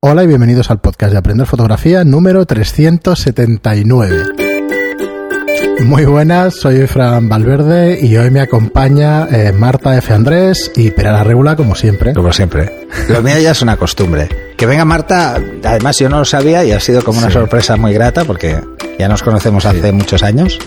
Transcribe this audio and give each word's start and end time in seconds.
Hola 0.00 0.22
y 0.22 0.26
bienvenidos 0.28 0.70
al 0.70 0.78
podcast 0.80 1.10
de 1.12 1.18
Aprender 1.18 1.44
Fotografía 1.46 2.04
número 2.04 2.46
379. 2.46 4.22
Muy 5.80 6.04
buenas, 6.04 6.54
soy 6.54 6.86
Fran 6.86 7.28
Valverde 7.28 7.98
y 8.00 8.16
hoy 8.16 8.30
me 8.30 8.40
acompaña 8.40 9.26
eh, 9.28 9.52
Marta 9.52 9.96
F. 9.98 10.14
Andrés 10.14 10.70
y 10.76 10.92
Pera 10.92 11.24
Regula, 11.24 11.56
como 11.56 11.74
siempre. 11.74 12.14
Como 12.14 12.32
siempre. 12.32 12.86
Lo 13.08 13.22
mío 13.22 13.38
ya 13.40 13.50
es 13.50 13.62
una 13.62 13.76
costumbre. 13.76 14.28
Que 14.56 14.66
venga 14.66 14.84
Marta, 14.84 15.40
además 15.64 15.98
yo 15.98 16.08
no 16.08 16.18
lo 16.20 16.24
sabía 16.24 16.64
y 16.64 16.70
ha 16.72 16.78
sido 16.80 17.02
como 17.02 17.18
una 17.18 17.26
Sí. 17.28 17.32
sorpresa 17.34 17.76
muy 17.76 17.92
grata 17.92 18.24
porque 18.24 18.60
ya 18.98 19.08
nos 19.08 19.22
conocemos 19.24 19.66
hace 19.66 19.90
muchos 19.92 20.22
años. 20.22 20.58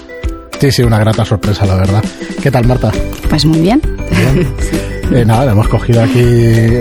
Sí, 0.60 0.72
sí, 0.72 0.84
una 0.84 1.00
grata 1.00 1.24
sorpresa, 1.26 1.66
la 1.66 1.76
verdad. 1.76 2.04
¿Qué 2.44 2.52
tal, 2.52 2.68
Marta? 2.68 2.92
Pues 3.30 3.46
muy 3.46 3.60
bien. 3.62 3.82
Eh, 5.14 5.26
nada, 5.26 5.46
la 5.46 5.52
hemos 5.52 5.68
cogido 5.68 6.02
aquí 6.02 6.22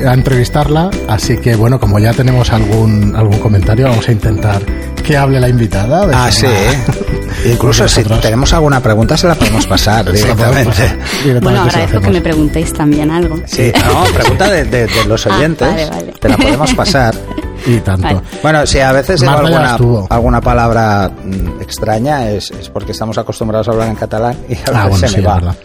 a 0.06 0.12
entrevistarla, 0.14 0.90
así 1.08 1.38
que 1.38 1.56
bueno, 1.56 1.80
como 1.80 1.98
ya 1.98 2.12
tenemos 2.12 2.52
algún, 2.52 3.14
algún 3.16 3.38
comentario, 3.40 3.88
vamos 3.88 4.08
a 4.08 4.12
intentar 4.12 4.62
que 5.04 5.16
hable 5.16 5.40
la 5.40 5.48
invitada. 5.48 6.06
de 6.06 6.14
Ah, 6.14 6.30
sí. 6.30 6.46
Incluso 7.44 7.88
si 7.88 8.02
tenemos 8.04 8.52
alguna 8.52 8.80
pregunta 8.80 9.16
se 9.16 9.26
la 9.28 9.34
podemos 9.34 9.66
pasar 9.66 10.10
directamente. 10.12 10.98
Bueno, 11.40 11.62
agradezco 11.62 12.00
que 12.00 12.10
me 12.10 12.20
preguntéis 12.20 12.72
también 12.72 13.10
algo. 13.10 13.36
Sí, 13.46 13.72
no, 13.86 14.04
pregunta 14.12 14.48
de, 14.50 14.64
de- 14.64 14.86
de 14.86 15.04
los 15.06 15.26
Ah, 15.30 15.36
oyentes. 15.36 15.68
vale, 15.68 15.86
vale. 15.90 16.12
Te 16.20 16.28
la 16.28 16.36
podemos 16.36 16.74
pasar. 16.74 17.14
Y 17.66 17.76
tanto. 17.80 18.06
Vale. 18.06 18.20
Bueno, 18.42 18.66
si 18.66 18.80
a 18.80 18.90
veces 18.90 19.20
digo 19.20 19.32
alguna, 19.34 19.76
alguna 20.08 20.40
palabra 20.40 21.10
mm, 21.10 21.60
extraña 21.60 22.30
es, 22.30 22.50
es 22.52 22.70
porque 22.70 22.92
estamos 22.92 23.18
acostumbrados 23.18 23.68
a 23.68 23.72
hablar 23.72 23.88
en 23.88 23.96
catalán 23.96 24.34
y 24.48 24.54
a 24.54 24.56
veces 24.56 24.70
Ah, 24.74 24.86
bueno, 24.88 24.96
se 24.96 25.08
sí, 25.08 25.16
me 25.18 25.22
va. 25.26 25.34
verdad. 25.34 25.56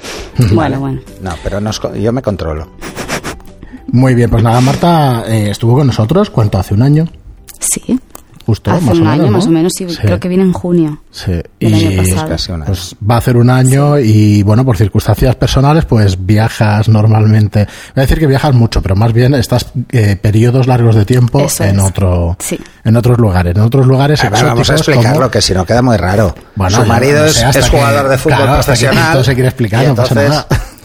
Bueno, 0.51 0.79
bueno. 0.81 1.01
No, 1.21 1.31
pero 1.41 1.61
nos 1.61 1.79
co- 1.79 1.95
yo 1.95 2.11
me 2.11 2.21
controlo. 2.21 2.67
Muy 3.93 4.13
bien, 4.13 4.29
pues 4.29 4.43
nada, 4.43 4.59
Marta 4.59 5.23
eh, 5.25 5.51
estuvo 5.51 5.75
con 5.77 5.87
nosotros, 5.87 6.29
¿cuánto? 6.29 6.57
¿Hace 6.57 6.73
un 6.73 6.81
año? 6.81 7.07
Sí. 7.59 7.94
Justo, 8.45 8.69
Hace 8.71 8.85
más 8.85 8.97
un 8.99 9.07
o 9.07 9.09
año 9.09 9.17
menos, 9.23 9.31
más 9.31 9.45
¿no? 9.45 9.49
o 9.49 9.53
menos, 9.53 9.73
sí, 9.75 9.87
Sí. 9.89 9.97
creo 9.99 10.19
que 10.19 10.27
viene 10.27 10.43
en 10.43 10.53
junio. 10.53 11.01
Sí, 11.09 11.31
año 11.31 11.91
y 11.91 11.97
pasado. 12.11 12.63
Pues 12.67 12.95
va 13.09 13.15
a 13.15 13.17
hacer 13.17 13.37
un 13.37 13.49
año 13.49 13.97
y 13.97 14.43
bueno, 14.43 14.63
por 14.63 14.77
circunstancias 14.77 15.35
personales, 15.35 15.85
pues 15.85 16.23
viajas 16.25 16.87
normalmente. 16.87 17.65
Voy 17.95 17.97
a 17.97 18.01
decir 18.01 18.19
que 18.19 18.27
viajas 18.27 18.53
mucho, 18.53 18.83
pero 18.83 18.95
más 18.95 19.13
bien 19.13 19.33
estás 19.33 19.65
eh, 19.91 20.15
periodos 20.21 20.67
largos 20.67 20.93
de 20.95 21.05
tiempo 21.05 21.39
Eso 21.39 21.63
en 21.63 21.77
es. 21.79 21.83
otro, 21.85 22.37
Sí. 22.39 22.59
en 22.83 22.95
otros 22.95 23.17
lugares, 23.17 23.55
en 23.55 23.61
otros 23.63 23.87
lugares 23.87 24.23
A 24.23 24.29
ver, 24.29 24.43
vamos 24.45 24.69
a 24.69 24.73
explicarlo, 24.75 25.13
como- 25.21 25.31
que 25.31 25.41
si 25.41 25.53
no 25.55 25.65
queda 25.65 25.81
muy 25.81 25.97
raro. 25.97 26.35
Bueno, 26.55 26.77
Su 26.81 26.85
marido 26.85 27.21
no 27.21 27.25
es, 27.25 27.33
sé, 27.33 27.45
hasta 27.45 27.59
es 27.61 27.65
que- 27.69 27.77
jugador 27.77 28.09
de 28.09 28.17
fútbol 28.19 28.37
claro, 28.37 28.51
hasta 28.53 28.73
que 28.75 28.85
profesional. 28.85 29.25
Se 29.25 29.33
quiere 29.33 29.47
explicar, 29.49 29.83
y 29.85 29.87
no 29.87 29.95
pasa 29.95 30.13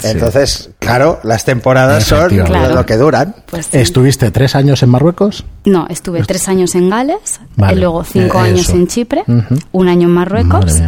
entonces. 0.05 0.51
Sí. 0.51 0.71
claro, 0.79 1.21
las 1.23 1.45
temporadas 1.45 2.05
son. 2.05 2.29
Claro. 2.31 2.75
lo 2.75 2.87
que 2.87 2.97
duran. 2.97 3.35
Pues 3.47 3.67
sí. 3.67 3.79
¿Estuviste 3.79 4.31
tres 4.31 4.55
años 4.55 4.83
en 4.83 4.89
Marruecos? 4.91 5.45
No, 5.65 5.87
estuve 5.89 6.23
tres 6.25 6.49
años 6.49 6.75
en 6.75 6.91
Gales, 6.91 7.41
Vale. 7.57 7.75
y 7.77 7.81
luego 7.81 8.05
cinco 8.05 8.39
Eh, 8.45 8.49
años 8.49 8.69
en 8.71 8.87
Chipre, 8.87 9.23
Ujú. 9.27 9.57
un 9.73 9.89
año 9.89 10.09
en 10.09 10.15
Marruecos 10.15 10.81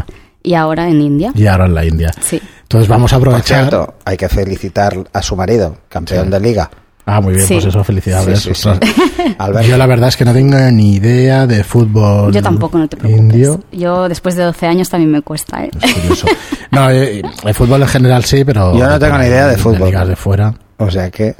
y 0.43 0.55
ahora 0.55 0.89
en 0.89 1.01
India. 1.01 1.33
Y 1.35 1.47
ahora 1.47 1.67
en 1.67 1.75
la 1.75 1.85
India. 1.85 2.11
Sí. 2.21 2.41
Entonces 2.63 2.89
vamos 2.89 3.13
a 3.13 3.19
Por 3.19 3.29
aprovechar. 3.29 3.69
cierto, 3.69 3.95
hay 4.05 4.17
que 4.17 4.29
felicitar 4.29 4.97
a 5.13 5.23
su 5.23 5.37
marido, 5.37 5.77
campeón 5.89 6.31
de 6.31 6.41
liga. 6.41 6.71
Ah, 7.05 7.21
muy 7.21 7.35
bien, 7.35 7.47
Sí. 7.47 7.55
pues 7.55 7.67
eso, 7.67 7.83
felicidades. 7.83 8.41
Sí, 8.41 8.55
sí, 8.55 8.63
sí. 8.63 8.69
Ostras. 8.71 8.91
Alberto. 9.39 9.69
Yo 9.69 9.77
la 9.77 9.87
verdad 9.87 10.09
es 10.09 10.17
que 10.17 10.25
no 10.25 10.33
tengo 10.33 10.57
ni 10.71 10.95
idea 10.95 11.47
de 11.47 11.65
fútbol. 11.65 12.33
Yo 12.33 12.43
tampoco, 12.43 12.79
no 12.79 12.89
te 12.89 12.97
preocupes. 12.97 13.23
Indio. 13.25 13.61
Yo 13.73 14.09
después 14.09 14.37
de 14.37 14.45
12 14.45 14.67
años 14.67 14.89
también 14.89 15.11
me 15.11 15.23
cuesta, 15.23 15.65
¿eh? 15.65 15.71
Es 15.83 15.93
curioso. 15.95 16.27
No, 16.71 16.91
eh, 16.91 17.23
el 17.45 17.55
fútbol 17.55 17.83
en 17.83 17.89
general 17.89 18.25
sí, 18.25 18.45
pero. 18.45 18.77
Yo 18.79 18.87
no 18.89 18.99
tengo 18.99 19.19
ni 19.19 19.27
idea 19.27 19.49
de 19.49 19.57
fútbol. 19.57 19.87
ligas 19.89 20.09
de 20.09 20.17
fuera. 20.17 20.55
O 20.79 20.91
sea 20.91 21.11
que. 21.11 21.35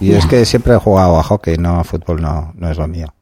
Y 0.00 0.12
es 0.12 0.24
que 0.26 0.44
siempre 0.46 0.74
he 0.74 0.78
jugado 0.78 1.18
a 1.18 1.22
hockey, 1.22 1.58
no 1.58 1.80
a 1.80 1.84
fútbol, 1.84 2.22
no, 2.22 2.52
no 2.56 2.70
es 2.70 2.78
lo 2.78 2.88
mío. 2.88 3.12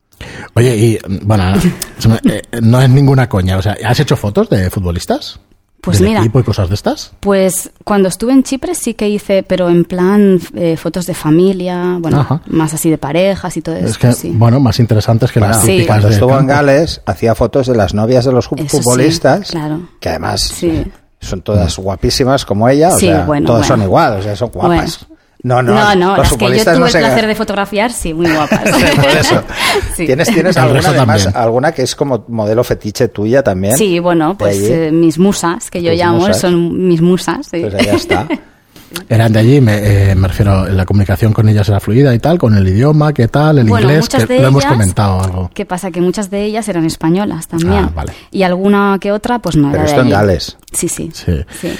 Oye, 0.54 0.76
y 0.76 0.98
bueno, 1.22 1.54
eh, 2.24 2.42
no 2.62 2.80
es 2.80 2.88
ninguna 2.90 3.28
coña. 3.28 3.56
O 3.56 3.62
sea, 3.62 3.76
¿has 3.84 3.98
hecho 3.98 4.16
fotos 4.16 4.48
de 4.50 4.70
futbolistas? 4.70 5.40
Pues 5.80 6.00
¿Del 6.00 6.08
mira. 6.08 6.20
equipo 6.20 6.40
y 6.40 6.42
cosas 6.42 6.68
de 6.68 6.74
estas? 6.74 7.12
Pues 7.20 7.70
cuando 7.84 8.08
estuve 8.08 8.32
en 8.32 8.42
Chipre 8.42 8.74
sí 8.74 8.94
que 8.94 9.08
hice, 9.08 9.42
pero 9.44 9.68
en 9.70 9.84
plan 9.84 10.40
eh, 10.54 10.76
fotos 10.76 11.06
de 11.06 11.14
familia, 11.14 11.96
bueno, 12.00 12.20
Ajá. 12.20 12.42
más 12.48 12.74
así 12.74 12.90
de 12.90 12.98
parejas 12.98 13.56
y 13.56 13.62
todo 13.62 13.76
eso. 13.76 13.86
Es 13.86 13.96
que, 13.98 14.12
sí. 14.12 14.32
bueno, 14.34 14.58
más 14.58 14.80
interesantes 14.80 15.30
que 15.30 15.38
las 15.40 15.50
Bueno, 15.50 15.62
Sí. 15.62 15.72
típicas 15.72 15.86
Cuando 15.94 16.08
de 16.08 16.14
estuvo 16.14 16.38
en. 16.38 16.46
Gales, 16.48 17.00
hacía 17.06 17.34
fotos 17.36 17.68
de 17.68 17.76
las 17.76 17.94
novias 17.94 18.24
de 18.24 18.32
los 18.32 18.46
sí, 18.46 18.68
futbolistas, 18.68 19.50
claro. 19.52 19.88
que 20.00 20.08
además 20.08 20.40
Sí. 20.42 20.84
son 21.20 21.42
todas 21.42 21.76
guapísimas 21.78 22.44
como 22.44 22.68
ella, 22.68 22.88
o 22.88 22.98
Sí, 22.98 23.06
sea, 23.06 23.24
bueno, 23.24 23.46
todas 23.46 23.68
bueno. 23.68 23.82
son 23.82 23.86
igual, 23.88 24.16
o 24.18 24.22
sea, 24.22 24.34
son 24.36 24.50
guapas. 24.50 25.06
No, 25.42 25.62
no, 25.62 25.94
no, 25.94 26.16
las 26.16 26.32
que 26.36 26.56
yo 26.56 26.64
tuve 26.64 26.78
no 26.78 26.86
el 26.86 26.92
se 26.92 26.98
placer 26.98 27.26
de 27.26 27.34
fotografiar, 27.34 27.92
sí, 27.92 28.12
muy 28.12 28.28
guapas. 28.30 28.62
Por 28.96 29.06
eso. 29.06 29.42
Sí. 29.94 30.06
¿Tienes, 30.06 30.28
tienes 30.28 30.56
alguna 30.56 30.88
además, 30.88 31.26
alguna 31.34 31.72
que 31.72 31.82
es 31.82 31.94
como 31.94 32.24
modelo 32.28 32.62
fetiche 32.64 33.08
tuya 33.08 33.42
también? 33.42 33.76
Sí, 33.76 33.98
bueno, 33.98 34.30
De 34.30 34.34
pues 34.36 34.58
eh, 34.58 34.90
mis 34.92 35.18
musas, 35.18 35.70
que 35.70 35.82
yo 35.82 35.92
llamo, 35.92 36.18
musas. 36.18 36.40
son 36.40 36.86
mis 36.88 37.00
musas. 37.00 37.46
sí. 37.50 37.60
Pues 37.60 37.74
allá 37.74 37.94
está. 37.94 38.28
Eran 39.08 39.32
de 39.32 39.38
allí, 39.38 39.60
me, 39.60 40.10
eh, 40.10 40.14
me 40.14 40.28
refiero, 40.28 40.66
la 40.66 40.86
comunicación 40.86 41.32
con 41.32 41.48
ellas 41.48 41.68
era 41.68 41.78
fluida 41.78 42.14
y 42.14 42.18
tal, 42.18 42.38
con 42.38 42.56
el 42.56 42.66
idioma, 42.66 43.12
qué 43.12 43.28
tal, 43.28 43.58
el 43.58 43.66
Bueno, 43.68 43.88
inglés, 43.90 44.08
que 44.08 44.24
de 44.24 44.40
lo 44.40 44.48
hemos 44.48 44.64
comentado 44.64 45.20
algo. 45.22 45.50
¿Qué 45.52 45.66
pasa? 45.66 45.90
Que 45.90 46.00
muchas 46.00 46.30
de 46.30 46.44
ellas 46.44 46.68
eran 46.68 46.84
españolas 46.86 47.48
también. 47.48 47.84
Ah, 47.84 47.92
vale. 47.94 48.12
Y 48.30 48.44
alguna 48.44 48.96
que 49.00 49.12
otra, 49.12 49.40
pues 49.40 49.56
no 49.56 49.70
Pero 49.70 49.82
era 49.82 49.84
de 49.84 49.88
esto 49.90 50.00
en 50.00 50.06
allí. 50.06 50.12
Gales. 50.12 50.56
Sí, 50.72 50.88
sí. 50.88 51.10
Sí. 51.12 51.32
sí. 51.60 51.78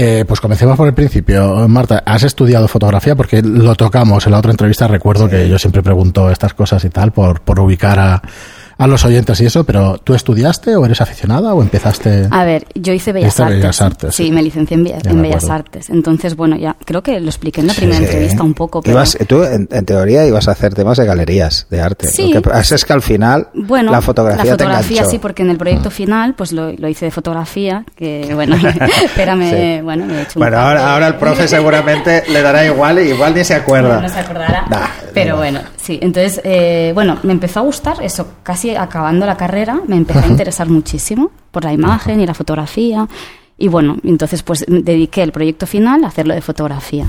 Eh, 0.00 0.24
pues 0.28 0.40
comencemos 0.40 0.76
por 0.76 0.86
el 0.86 0.94
principio. 0.94 1.66
Marta, 1.66 2.04
¿has 2.06 2.22
estudiado 2.22 2.68
fotografía? 2.68 3.16
Porque 3.16 3.42
lo 3.42 3.74
tocamos 3.74 4.24
en 4.26 4.30
la 4.30 4.38
otra 4.38 4.52
entrevista. 4.52 4.86
Recuerdo 4.86 5.28
que 5.28 5.48
yo 5.48 5.58
siempre 5.58 5.82
pregunto 5.82 6.30
estas 6.30 6.54
cosas 6.54 6.84
y 6.84 6.88
tal 6.88 7.10
por, 7.10 7.40
por 7.40 7.58
ubicar 7.58 7.98
a, 7.98 8.22
a 8.78 8.86
los 8.86 9.04
oyentes 9.04 9.40
y 9.40 9.46
eso, 9.46 9.64
pero 9.64 9.98
¿tú 9.98 10.14
estudiaste 10.14 10.76
o 10.76 10.86
eres 10.86 11.00
aficionada 11.00 11.52
o 11.52 11.60
empezaste? 11.62 12.28
A 12.30 12.44
ver, 12.44 12.64
yo 12.74 12.92
hice 12.92 13.12
Bellas 13.12 13.38
Artes. 13.40 13.56
Bellas 13.58 13.82
Artes, 13.82 14.14
sí. 14.14 14.24
Sí, 14.26 14.30
me 14.32 14.40
licencié 14.42 14.76
en, 14.76 14.84
Bellas 14.84 15.02
acuerdo. 15.06 15.52
Artes. 15.52 15.90
Entonces, 15.90 16.36
bueno, 16.36 16.56
ya 16.56 16.76
creo 16.84 17.02
que 17.02 17.18
lo 17.20 17.26
expliqué 17.28 17.60
en 17.60 17.66
la 17.66 17.72
Sí, 17.74 17.80
primera 17.80 17.98
sí. 17.98 18.04
entrevista 18.04 18.42
un 18.42 18.54
poco. 18.54 18.80
Pero... 18.82 18.96
Ibas- 18.96 19.18
tú, 19.26 19.42
en, 19.42 19.68
en 19.70 19.84
teoría, 19.84 20.24
ibas 20.26 20.46
a 20.48 20.52
hacer 20.52 20.74
temas 20.74 20.96
de 20.98 21.06
galerías 21.06 21.66
de 21.70 21.80
arte. 21.80 22.06
Sí. 22.08 22.32
Lo 22.32 22.40
que 22.40 22.50
pasa 22.50 22.74
es 22.76 22.84
que 22.84 22.92
al 22.92 23.02
final 23.02 23.48
Bueno, 23.52 23.90
la 23.90 24.00
fotografía, 24.00 24.56
te 24.56 24.64
enganchó. 24.64 25.10
sí, 25.10 25.18
porque 25.18 25.42
en 25.42 25.50
el 25.50 25.58
proyecto 25.58 25.90
final 25.90 26.34
pues 26.34 26.52
lo, 26.52 26.70
lo 26.72 26.88
hice 26.88 27.06
de 27.06 27.10
fotografía, 27.10 27.84
que 27.96 28.30
bueno, 28.34 28.56
espérame, 29.04 29.50
Sí. 29.50 29.80
bueno, 29.82 30.06
me 30.06 30.18
he 30.18 30.22
hecho 30.22 30.38
un 30.38 30.40
Bueno, 30.40 30.56
de- 30.56 30.62
ahora, 30.62 30.92
ahora 30.94 31.06
el 31.08 31.14
profe 31.16 31.48
seguramente 31.48 32.22
le 32.30 32.42
dará 32.42 32.64
igual 32.64 32.98
y 33.00 33.08
igual 33.10 33.34
ni 33.34 33.42
se 33.44 33.54
acuerda. 33.54 34.00
No 34.00 34.08
se 34.08 34.18
acordará. 34.20 34.66
Nah, 34.70 34.86
pero 35.14 35.30
no. 35.32 35.36
bueno, 35.38 35.60
sí. 35.76 35.98
Entonces, 36.00 36.40
eh, 36.44 36.92
bueno, 36.94 37.18
me 37.24 37.32
empezó 37.32 37.60
a 37.60 37.62
gustar 37.62 37.96
eso, 38.02 38.26
casi 38.42 38.67
acabando 38.76 39.24
la 39.26 39.36
carrera, 39.36 39.80
me 39.86 39.96
empecé 39.96 40.20
a 40.20 40.26
interesar 40.28 40.68
muchísimo 40.68 41.30
por 41.50 41.64
la 41.64 41.72
imagen 41.72 42.20
y 42.20 42.26
la 42.26 42.34
fotografía. 42.34 43.06
Y 43.56 43.68
bueno, 43.68 43.96
entonces 44.04 44.42
pues 44.42 44.64
dediqué 44.68 45.22
el 45.22 45.32
proyecto 45.32 45.66
final 45.66 46.04
a 46.04 46.08
hacerlo 46.08 46.34
de 46.34 46.40
fotografía. 46.42 47.06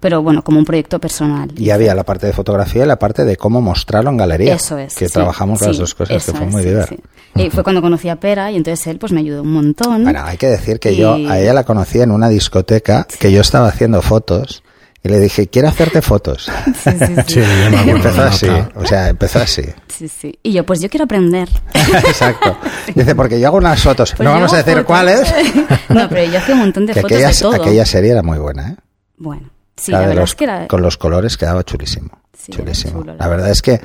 Pero 0.00 0.20
bueno, 0.20 0.42
como 0.42 0.58
un 0.58 0.64
proyecto 0.64 0.98
personal. 0.98 1.50
Y 1.56 1.70
había 1.70 1.94
la 1.94 2.02
parte 2.02 2.26
de 2.26 2.32
fotografía 2.32 2.82
y 2.82 2.86
la 2.88 2.98
parte 2.98 3.24
de 3.24 3.36
cómo 3.36 3.60
mostrarlo 3.60 4.10
en 4.10 4.16
galería. 4.16 4.54
Eso 4.54 4.76
es. 4.76 4.96
Que 4.96 5.06
sí, 5.06 5.12
trabajamos 5.14 5.60
las 5.60 5.76
sí, 5.76 5.80
dos 5.80 5.94
cosas, 5.94 6.24
que 6.24 6.32
fue 6.32 6.44
es, 6.46 6.52
muy 6.52 6.62
sí, 6.62 6.68
divertido. 6.70 7.02
Y 7.36 7.50
fue 7.50 7.62
cuando 7.62 7.80
conocí 7.80 8.08
a 8.08 8.16
Pera 8.16 8.50
y 8.50 8.56
entonces 8.56 8.84
él 8.88 8.98
pues 8.98 9.12
me 9.12 9.20
ayudó 9.20 9.42
un 9.42 9.52
montón. 9.52 10.02
Bueno, 10.02 10.20
hay 10.24 10.36
que 10.38 10.48
decir 10.48 10.80
que 10.80 10.96
yo 10.96 11.16
Y- 11.16 11.26
a 11.28 11.38
ella 11.38 11.52
la 11.54 11.62
conocí 11.64 12.00
en 12.00 12.10
una 12.10 12.28
discoteca 12.28 13.06
que 13.20 13.30
yo 13.30 13.40
estaba 13.40 13.68
haciendo 13.68 14.02
fotos 14.02 14.64
y 15.04 15.08
le 15.08 15.18
dije, 15.20 15.48
quiero 15.48 15.68
hacerte 15.68 16.00
fotos. 16.02 16.50
Sí, 16.82 16.90
sí, 16.98 17.14
sí. 17.26 17.40
Y 17.86 17.90
empezó 17.90 18.22
así, 18.22 18.46
o 18.74 18.86
sea, 18.86 19.08
empezó 19.08 19.38
así. 19.40 19.62
Sí, 19.88 20.08
sí. 20.08 20.38
Y 20.42 20.52
yo, 20.52 20.64
pues 20.66 20.80
yo 20.80 20.88
quiero 20.88 21.04
aprender. 21.04 21.48
Exacto. 21.74 22.56
Dice, 22.94 23.14
porque 23.14 23.38
yo 23.40 23.48
hago 23.48 23.58
unas 23.58 23.82
fotos, 23.82 24.14
Pues 24.16 24.24
no 24.26 24.32
vamos 24.32 24.52
a 24.52 24.56
decir 24.58 24.72
fotos. 24.74 24.86
cuáles, 24.86 25.34
no, 25.88 26.08
pero 26.08 26.30
yo 26.30 26.38
hacía 26.38 26.54
un 26.54 26.60
montón 26.60 26.86
de 26.86 26.94
que 26.94 27.00
fotos 27.02 27.16
aquella, 27.16 27.28
de 27.32 27.38
todo. 27.40 27.54
aquella 27.54 27.86
serie 27.86 28.10
era 28.12 28.22
muy 28.22 28.38
buena, 28.38 28.70
¿eh? 28.70 28.76
Bueno, 29.18 29.50
sí, 29.76 29.92
La 29.92 30.00
la, 30.00 30.06
verdad 30.08 30.20
los- 30.22 30.30
es 30.30 30.36
que 30.36 30.44
era... 30.44 30.66
Con 30.68 30.82
los 30.82 30.96
colores 30.96 31.36
quedaba 31.36 31.62
chulísimo. 31.64 32.10
Sí, 32.36 32.50
chulísimo. 32.52 33.00
chulo, 33.00 33.12
la 33.14 33.18
la 33.24 33.28
verdad 33.28 33.50
es 33.50 33.62
que, 33.62 33.80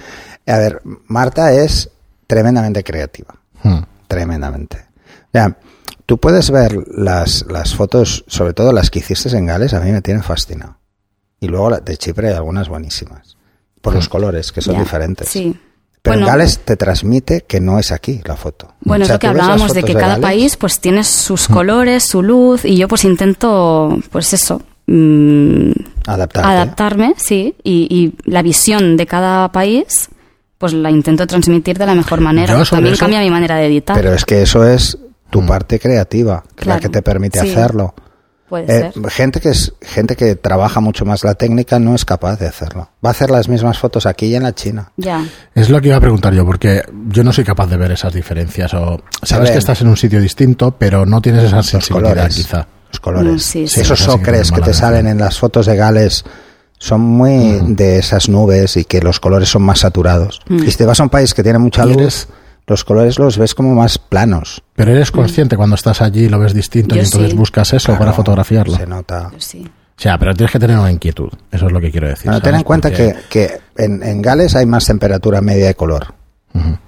a 0.48 0.58
ver, 0.58 0.82
Marta 1.08 1.52
es 1.54 1.90
tremendamente 2.26 2.84
creativa. 2.84 3.36
Hmm. 3.64 3.80
Tremendamente. 4.08 4.86
Ya, 5.34 5.56
tú 6.06 6.18
puedes 6.18 6.50
ver 6.50 6.76
las, 6.88 7.46
las 7.50 7.76
fotos, 7.76 8.24
sobre 8.28 8.54
todo 8.54 8.72
las 8.72 8.90
que 8.90 9.00
hiciste 9.00 9.30
en 9.38 9.46
Gales, 9.46 9.74
a 9.74 9.80
mí 9.82 9.92
me 9.92 10.02
tienen 10.02 10.24
fascinado. 10.24 10.78
Y 11.40 11.48
luego 11.48 11.70
la 11.70 11.80
de 11.80 11.98
Chipre 11.98 12.30
hay 12.30 12.36
algunas 12.36 12.68
buenísimas. 12.70 13.38
Por 13.82 13.94
los 13.94 14.10
colores, 14.10 14.52
que 14.52 14.62
son 14.62 14.78
diferentes. 14.80 15.30
Sí. 15.30 15.56
Pero 16.02 16.16
Bueno, 16.16 16.28
en 16.28 16.34
Gales 16.34 16.60
te 16.60 16.76
transmite 16.78 17.42
que 17.42 17.60
no 17.60 17.80
es 17.80 17.92
aquí 17.92 18.22
la 18.26 18.36
foto. 18.36 18.74
Bueno, 18.82 19.04
O 19.04 19.06
es 19.08 19.12
lo 19.14 19.20
que 19.20 19.28
hablábamos 19.28 19.74
de 19.74 19.84
que 19.84 19.94
cada 19.94 20.18
país 20.20 20.56
pues 20.58 20.80
tiene 20.80 21.04
sus 21.04 21.48
colores, 21.48 22.04
su 22.04 22.22
luz 22.24 22.64
y 22.66 22.78
yo 22.78 22.88
pues 22.88 23.04
intento, 23.04 23.98
pues 24.12 24.34
eso, 24.34 24.62
mm, 24.88 25.72
Adaptarte. 26.08 26.50
adaptarme, 26.50 27.14
sí, 27.18 27.56
y, 27.64 27.88
y 28.24 28.30
la 28.30 28.42
visión 28.42 28.96
de 28.98 29.06
cada 29.06 29.52
país 29.52 30.10
pues 30.58 30.74
la 30.74 30.90
intento 30.90 31.28
transmitir 31.28 31.78
de 31.78 31.86
la 31.86 31.94
mejor 31.94 32.20
manera. 32.22 32.54
Sobre 32.66 32.70
También 32.78 32.94
eso- 32.94 33.00
cambia 33.02 33.20
mi 33.22 33.30
manera 33.30 33.58
de 33.58 33.68
editar. 33.68 33.96
Pero 33.96 34.14
es 34.14 34.26
que 34.26 34.42
eso 34.42 34.66
es 34.66 34.98
tu 35.30 35.46
parte 35.46 35.80
creativa, 35.80 36.44
la 36.64 36.80
que 36.80 36.90
te 36.90 37.02
permite 37.04 37.40
sí. 37.42 37.50
hacerlo. 37.52 37.94
Puede 38.50 38.64
Eh, 38.64 38.92
ser. 38.94 39.10
gente 39.12 39.42
que 39.42 39.50
es 39.50 39.74
gente 39.82 40.16
que 40.16 40.36
trabaja 40.36 40.80
mucho 40.80 41.04
más 41.04 41.24
la 41.26 41.34
técnica 41.36 41.80
no 41.80 41.94
es 41.96 42.06
capaz 42.06 42.38
de 42.40 42.48
hacerlo. 42.48 42.90
Va 43.06 43.10
a 43.10 43.12
hacer 43.12 43.30
las 43.30 43.50
mismas 43.50 43.78
fotos 43.78 44.06
aquí 44.06 44.28
y 44.28 44.36
en 44.36 44.44
la 44.44 44.56
China. 44.56 44.92
Ya. 44.96 45.26
Es 45.54 45.70
lo 45.70 45.82
que 45.82 45.90
iba 45.90 45.98
a 45.98 46.02
preguntar 46.02 46.34
yo, 46.34 46.46
porque 46.46 46.82
yo 47.10 47.24
no 47.26 47.34
soy 47.34 47.44
capaz 47.44 47.68
de 47.68 47.76
ver 47.78 47.92
esas 47.92 48.14
diferencias. 48.14 48.74
O 48.74 49.02
sabes 49.24 49.52
que 49.52 49.58
estás 49.58 49.82
en 49.82 49.88
un 49.90 49.98
sitio 49.98 50.22
distinto, 50.22 50.72
pero 50.78 51.06
no 51.06 51.22
tienes 51.22 51.44
esa 51.44 51.58
Los 51.58 51.66
sensibilidad, 51.68 52.12
colores. 52.14 52.36
quizá. 52.36 52.68
Los 52.90 53.00
colores. 53.02 53.34
Mm, 53.34 53.40
sí, 53.40 53.68
sí. 53.68 53.82
Esos 53.82 54.00
Sí, 54.00 54.06
sí 54.06 54.12
que 54.12 54.16
ocres 54.16 54.42
es 54.44 54.52
que 54.54 54.62
te 54.62 54.74
salen 54.74 55.08
en 55.08 55.18
las 55.18 55.38
fotos 55.38 55.66
de 55.66 55.76
Gales 55.76 56.24
son 56.80 57.02
muy 57.02 57.60
de 57.76 57.98
esas 57.98 58.30
nubes 58.30 58.78
y 58.78 58.86
que 58.86 59.02
los 59.02 59.20
colores 59.20 59.50
son 59.50 59.64
más 59.64 59.80
saturados. 59.80 60.40
Mm. 60.48 60.64
Y 60.64 60.72
si 60.72 60.78
te 60.78 60.86
vas 60.86 61.00
a 61.00 61.04
un 61.04 61.10
país 61.10 61.34
que 61.34 61.44
tiene 61.44 61.58
mucha 61.60 61.86
luz, 61.86 61.98
eres- 61.98 62.28
los 62.68 62.84
colores 62.84 63.18
los 63.18 63.38
ves 63.38 63.56
como 63.56 63.74
más 63.74 63.98
planos. 63.98 64.62
Pero 64.76 64.92
eres 64.92 65.12
consciente 65.12 65.56
cuando 65.58 65.76
estás 65.76 66.02
allí 66.02 66.26
y 66.26 66.30
lo 66.30 66.38
ves 66.40 66.54
distinto 66.54 66.96
Yo 66.96 67.02
y 67.02 67.06
entonces 67.06 67.32
sí. 67.32 67.38
buscas 67.38 67.74
eso 67.74 67.98
para 67.98 68.12
fotografiarlo. 68.14 68.76
Se 68.76 68.86
nota. 68.86 69.30
Yo 69.34 69.40
sí. 69.40 69.66
O 69.66 70.00
sea, 70.00 70.18
pero 70.20 70.34
tienes 70.36 70.52
que 70.52 70.60
tener 70.60 70.78
una 70.78 70.92
inquietud. 70.92 71.30
Eso 71.52 71.66
es 71.68 71.72
lo 71.72 71.80
que 71.82 71.90
quiero 71.90 72.08
decir. 72.08 72.26
Bueno, 72.26 72.42
ten 72.42 72.54
en 72.56 72.64
cuenta 72.64 72.90
Porque- 72.90 73.16
que, 73.30 73.48
que 73.78 73.84
en, 73.84 74.04
en 74.04 74.22
Gales 74.22 74.56
hay 74.56 74.66
más 74.68 74.86
temperatura 74.86 75.42
media 75.42 75.68
de 75.68 75.76
color. 75.76 76.14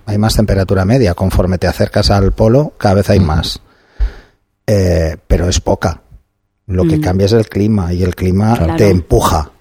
Hay 0.07 0.17
más 0.17 0.33
temperatura 0.35 0.83
media. 0.83 1.13
Conforme 1.13 1.57
te 1.59 1.67
acercas 1.67 2.09
al 2.11 2.31
polo, 2.33 2.73
cada 2.77 2.95
vez 2.95 3.09
hay 3.11 3.19
más. 3.19 3.61
Eh, 4.67 5.17
pero 5.27 5.47
es 5.47 5.59
poca. 5.59 6.01
Lo 6.67 6.83
que 6.85 6.99
cambia 7.01 7.25
es 7.25 7.33
el 7.33 7.47
clima 7.47 7.93
y 7.93 8.03
el 8.03 8.15
clima 8.15 8.55
Claro. 8.55 8.75
te 8.75 8.89
empuja. 8.89 9.51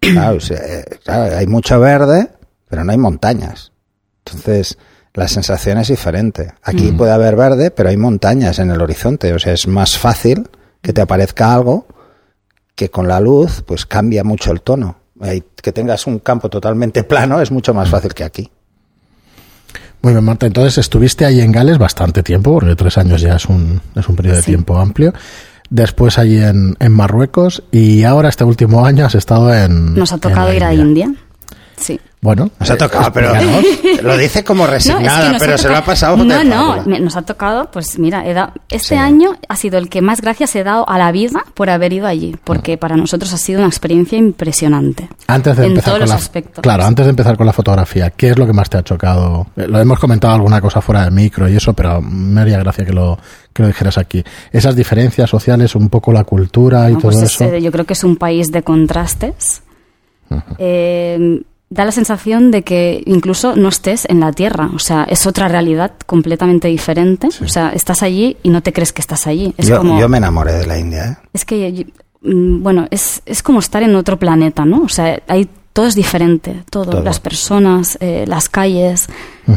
Claro, 0.00 0.36
o 0.36 0.40
sea, 0.40 0.58
eh, 0.58 0.84
claro, 1.04 1.36
hay 1.36 1.46
mucho 1.46 1.78
verde, 1.80 2.28
pero 2.68 2.84
no 2.84 2.92
hay 2.92 2.98
montañas. 2.98 3.72
Entonces, 4.24 4.78
la 5.14 5.26
sensación 5.26 5.78
es 5.78 5.88
diferente. 5.88 6.52
Aquí 6.62 6.92
puede 6.92 7.12
haber 7.12 7.34
verde, 7.34 7.70
pero 7.70 7.88
hay 7.88 7.96
montañas 7.96 8.58
en 8.58 8.70
el 8.70 8.80
horizonte. 8.80 9.32
O 9.32 9.38
sea, 9.38 9.52
es 9.52 9.66
más 9.66 9.98
fácil 9.98 10.48
que 10.80 10.92
te 10.92 11.00
aparezca 11.00 11.52
algo 11.52 11.86
que 12.76 12.90
con 12.90 13.08
la 13.08 13.20
luz 13.20 13.62
pues 13.66 13.86
cambia 13.86 14.22
mucho 14.24 14.52
el 14.52 14.62
tono. 14.62 14.96
Que 15.60 15.72
tengas 15.72 16.06
un 16.06 16.20
campo 16.20 16.48
totalmente 16.48 17.02
plano 17.04 17.40
es 17.40 17.50
mucho 17.50 17.74
más 17.74 17.90
fácil 17.90 18.14
que 18.14 18.24
aquí. 18.24 18.50
Muy 20.02 20.12
bien, 20.12 20.24
Marta. 20.24 20.46
Entonces 20.46 20.78
estuviste 20.78 21.26
ahí 21.26 21.40
en 21.40 21.52
Gales 21.52 21.76
bastante 21.76 22.22
tiempo, 22.22 22.52
porque 22.52 22.74
tres 22.76 22.96
años 22.96 23.20
ya 23.20 23.34
es 23.36 23.46
un, 23.46 23.82
es 23.94 24.08
un 24.08 24.16
periodo 24.16 24.36
de 24.36 24.42
tiempo 24.42 24.78
amplio. 24.78 25.12
Después 25.68 26.18
allí 26.18 26.38
en, 26.38 26.76
en 26.78 26.92
Marruecos 26.92 27.62
y 27.70 28.04
ahora 28.04 28.28
este 28.28 28.44
último 28.44 28.86
año 28.86 29.04
has 29.04 29.14
estado 29.14 29.52
en. 29.52 29.94
Nos 29.94 30.12
ha 30.12 30.14
en 30.14 30.20
tocado 30.20 30.48
la 30.48 30.54
ir 30.54 30.64
a 30.64 30.72
India. 30.72 31.12
Sí. 31.76 32.00
Bueno, 32.22 32.50
Nos 32.60 32.70
ha 32.70 32.74
eh, 32.74 32.76
tocado, 32.76 33.10
pero 33.14 33.34
explícanos. 33.34 34.02
lo 34.02 34.16
dice 34.18 34.44
como 34.44 34.66
No, 34.66 34.74
es 34.74 34.84
que 34.84 34.92
resignada, 34.92 35.36
pero 35.38 35.56
se 35.56 35.68
lo 35.70 35.76
ha 35.78 35.82
pasado 35.84 36.18
No, 36.18 36.44
no, 36.44 36.76
nos 36.84 37.16
ha 37.16 37.22
tocado, 37.22 37.70
pues 37.70 37.98
mira, 37.98 38.26
he 38.26 38.34
dado- 38.34 38.52
este 38.68 38.88
Sí. 38.88 38.94
año 38.96 39.36
ha 39.48 39.56
sido 39.56 39.78
el 39.78 39.88
que 39.88 40.02
más 40.02 40.20
gracias 40.20 40.54
he 40.54 40.62
dado 40.62 40.86
a 40.86 40.98
la 40.98 41.12
vida 41.12 41.42
por 41.54 41.70
haber 41.70 41.94
ido 41.94 42.06
allí, 42.06 42.36
porque 42.44 42.76
para 42.76 42.94
nosotros 42.96 43.32
ha 43.32 43.38
sido 43.38 43.60
una 43.60 43.68
experiencia 43.68 44.18
impresionante. 44.18 45.08
Antes 45.28 45.56
de 45.56 45.64
en 45.64 45.70
empezar 45.70 45.84
todos 45.94 45.94
con 45.94 46.00
los 46.00 46.08
la, 46.10 46.14
aspectos. 46.16 46.62
Claro, 46.62 46.84
antes 46.84 47.06
de 47.06 47.10
empezar 47.10 47.36
con 47.38 47.46
la 47.46 47.54
fotografía, 47.54 48.10
¿qué 48.10 48.28
es 48.30 48.38
lo 48.38 48.46
que 48.46 48.52
más 48.52 48.68
te 48.68 48.76
ha 48.76 48.82
chocado? 48.82 49.46
Eh, 49.56 49.66
Lo 49.66 49.78
hemos 49.80 49.98
comentado 49.98 50.34
alguna 50.34 50.60
cosa 50.60 50.82
fuera 50.82 51.04
de 51.06 51.10
micro 51.10 51.48
y 51.48 51.56
eso, 51.56 51.72
pero 51.72 52.02
me 52.02 52.42
haría 52.42 52.58
gracia 52.58 52.84
que 52.84 52.92
lo, 52.92 53.18
que 53.54 53.62
lo 53.62 53.68
dijeras 53.68 53.96
aquí. 53.96 54.22
Esas 54.52 54.76
diferencias 54.76 55.30
sociales, 55.30 55.74
un 55.74 55.88
poco 55.88 56.12
la 56.12 56.24
cultura 56.24 56.90
y 56.90 56.92
¿no? 56.92 56.98
todo 56.98 57.12
Pues 57.12 57.22
es, 57.22 57.32
eso. 57.40 57.44
eh, 57.44 57.62
yo 57.62 57.72
creo 57.72 57.86
que 57.86 57.94
es 57.94 58.04
un 58.04 58.16
país 58.16 58.48
de 58.52 58.62
contrastes. 58.62 59.62
Eh, 60.58 61.40
da 61.70 61.84
la 61.84 61.92
sensación 61.92 62.50
de 62.50 62.62
que 62.62 63.02
incluso 63.06 63.54
no 63.54 63.68
estés 63.68 64.04
en 64.10 64.18
la 64.18 64.32
tierra, 64.32 64.70
o 64.74 64.80
sea, 64.80 65.04
es 65.04 65.26
otra 65.26 65.46
realidad 65.46 65.92
completamente 66.04 66.66
diferente. 66.66 67.28
O 67.28 67.48
sea, 67.48 67.70
estás 67.70 68.02
allí 68.02 68.36
y 68.42 68.50
no 68.50 68.60
te 68.60 68.72
crees 68.72 68.92
que 68.92 69.00
estás 69.00 69.28
allí. 69.28 69.54
Es 69.56 69.68
yo, 69.68 69.78
como, 69.78 69.98
yo 69.98 70.08
me 70.08 70.18
enamoré 70.18 70.52
de 70.52 70.66
la 70.66 70.78
India. 70.78 71.04
¿eh? 71.04 71.28
es 71.32 71.44
que, 71.44 71.86
mm, 72.22 72.62
bueno, 72.62 72.88
es, 72.90 73.22
es 73.24 73.42
como 73.44 73.60
estar 73.60 73.84
en 73.84 73.94
otro 73.94 74.18
planeta, 74.18 74.64
¿no? 74.64 74.82
O 74.82 74.88
sea, 74.88 75.22
hay, 75.28 75.48
todo 75.72 75.86
es 75.86 75.94
diferente, 75.94 76.64
todo. 76.70 76.90
Todo. 76.90 77.02
Las 77.04 77.20
personas, 77.20 77.96
eh, 78.00 78.24
las 78.26 78.48
calles, 78.48 79.06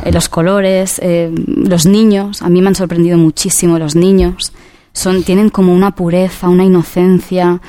eh, 0.06 0.12
los 0.12 0.30
colores, 0.30 1.00
eh, 1.04 1.32
los 1.48 1.88
niños. 1.88 2.44
A 2.44 2.50
mí 2.50 2.62
me 2.62 2.68
han 2.68 2.76
sorprendido 2.76 3.18
muchísimo 3.18 3.80
los 3.80 3.96
niños. 3.96 4.54
Son, 4.94 5.24
tienen 5.24 5.50
como 5.50 5.74
una 5.74 5.96
pureza, 5.96 6.48
una 6.48 6.64
inocencia, 6.64 7.60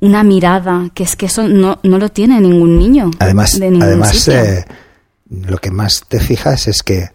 una 0.00 0.22
mirada, 0.22 0.90
que 0.94 1.02
es 1.04 1.16
que 1.16 1.26
eso 1.26 1.48
no, 1.48 1.78
no 1.82 1.98
lo 1.98 2.08
tiene 2.08 2.40
ningún 2.40 2.78
niño. 2.78 3.10
Además, 3.18 3.58
de 3.58 3.70
ningún 3.70 3.82
además 3.82 4.28
eh, 4.28 4.64
lo 5.30 5.58
que 5.58 5.70
más 5.70 6.04
te 6.08 6.20
fijas 6.20 6.68
es 6.68 6.82
que 6.82 7.10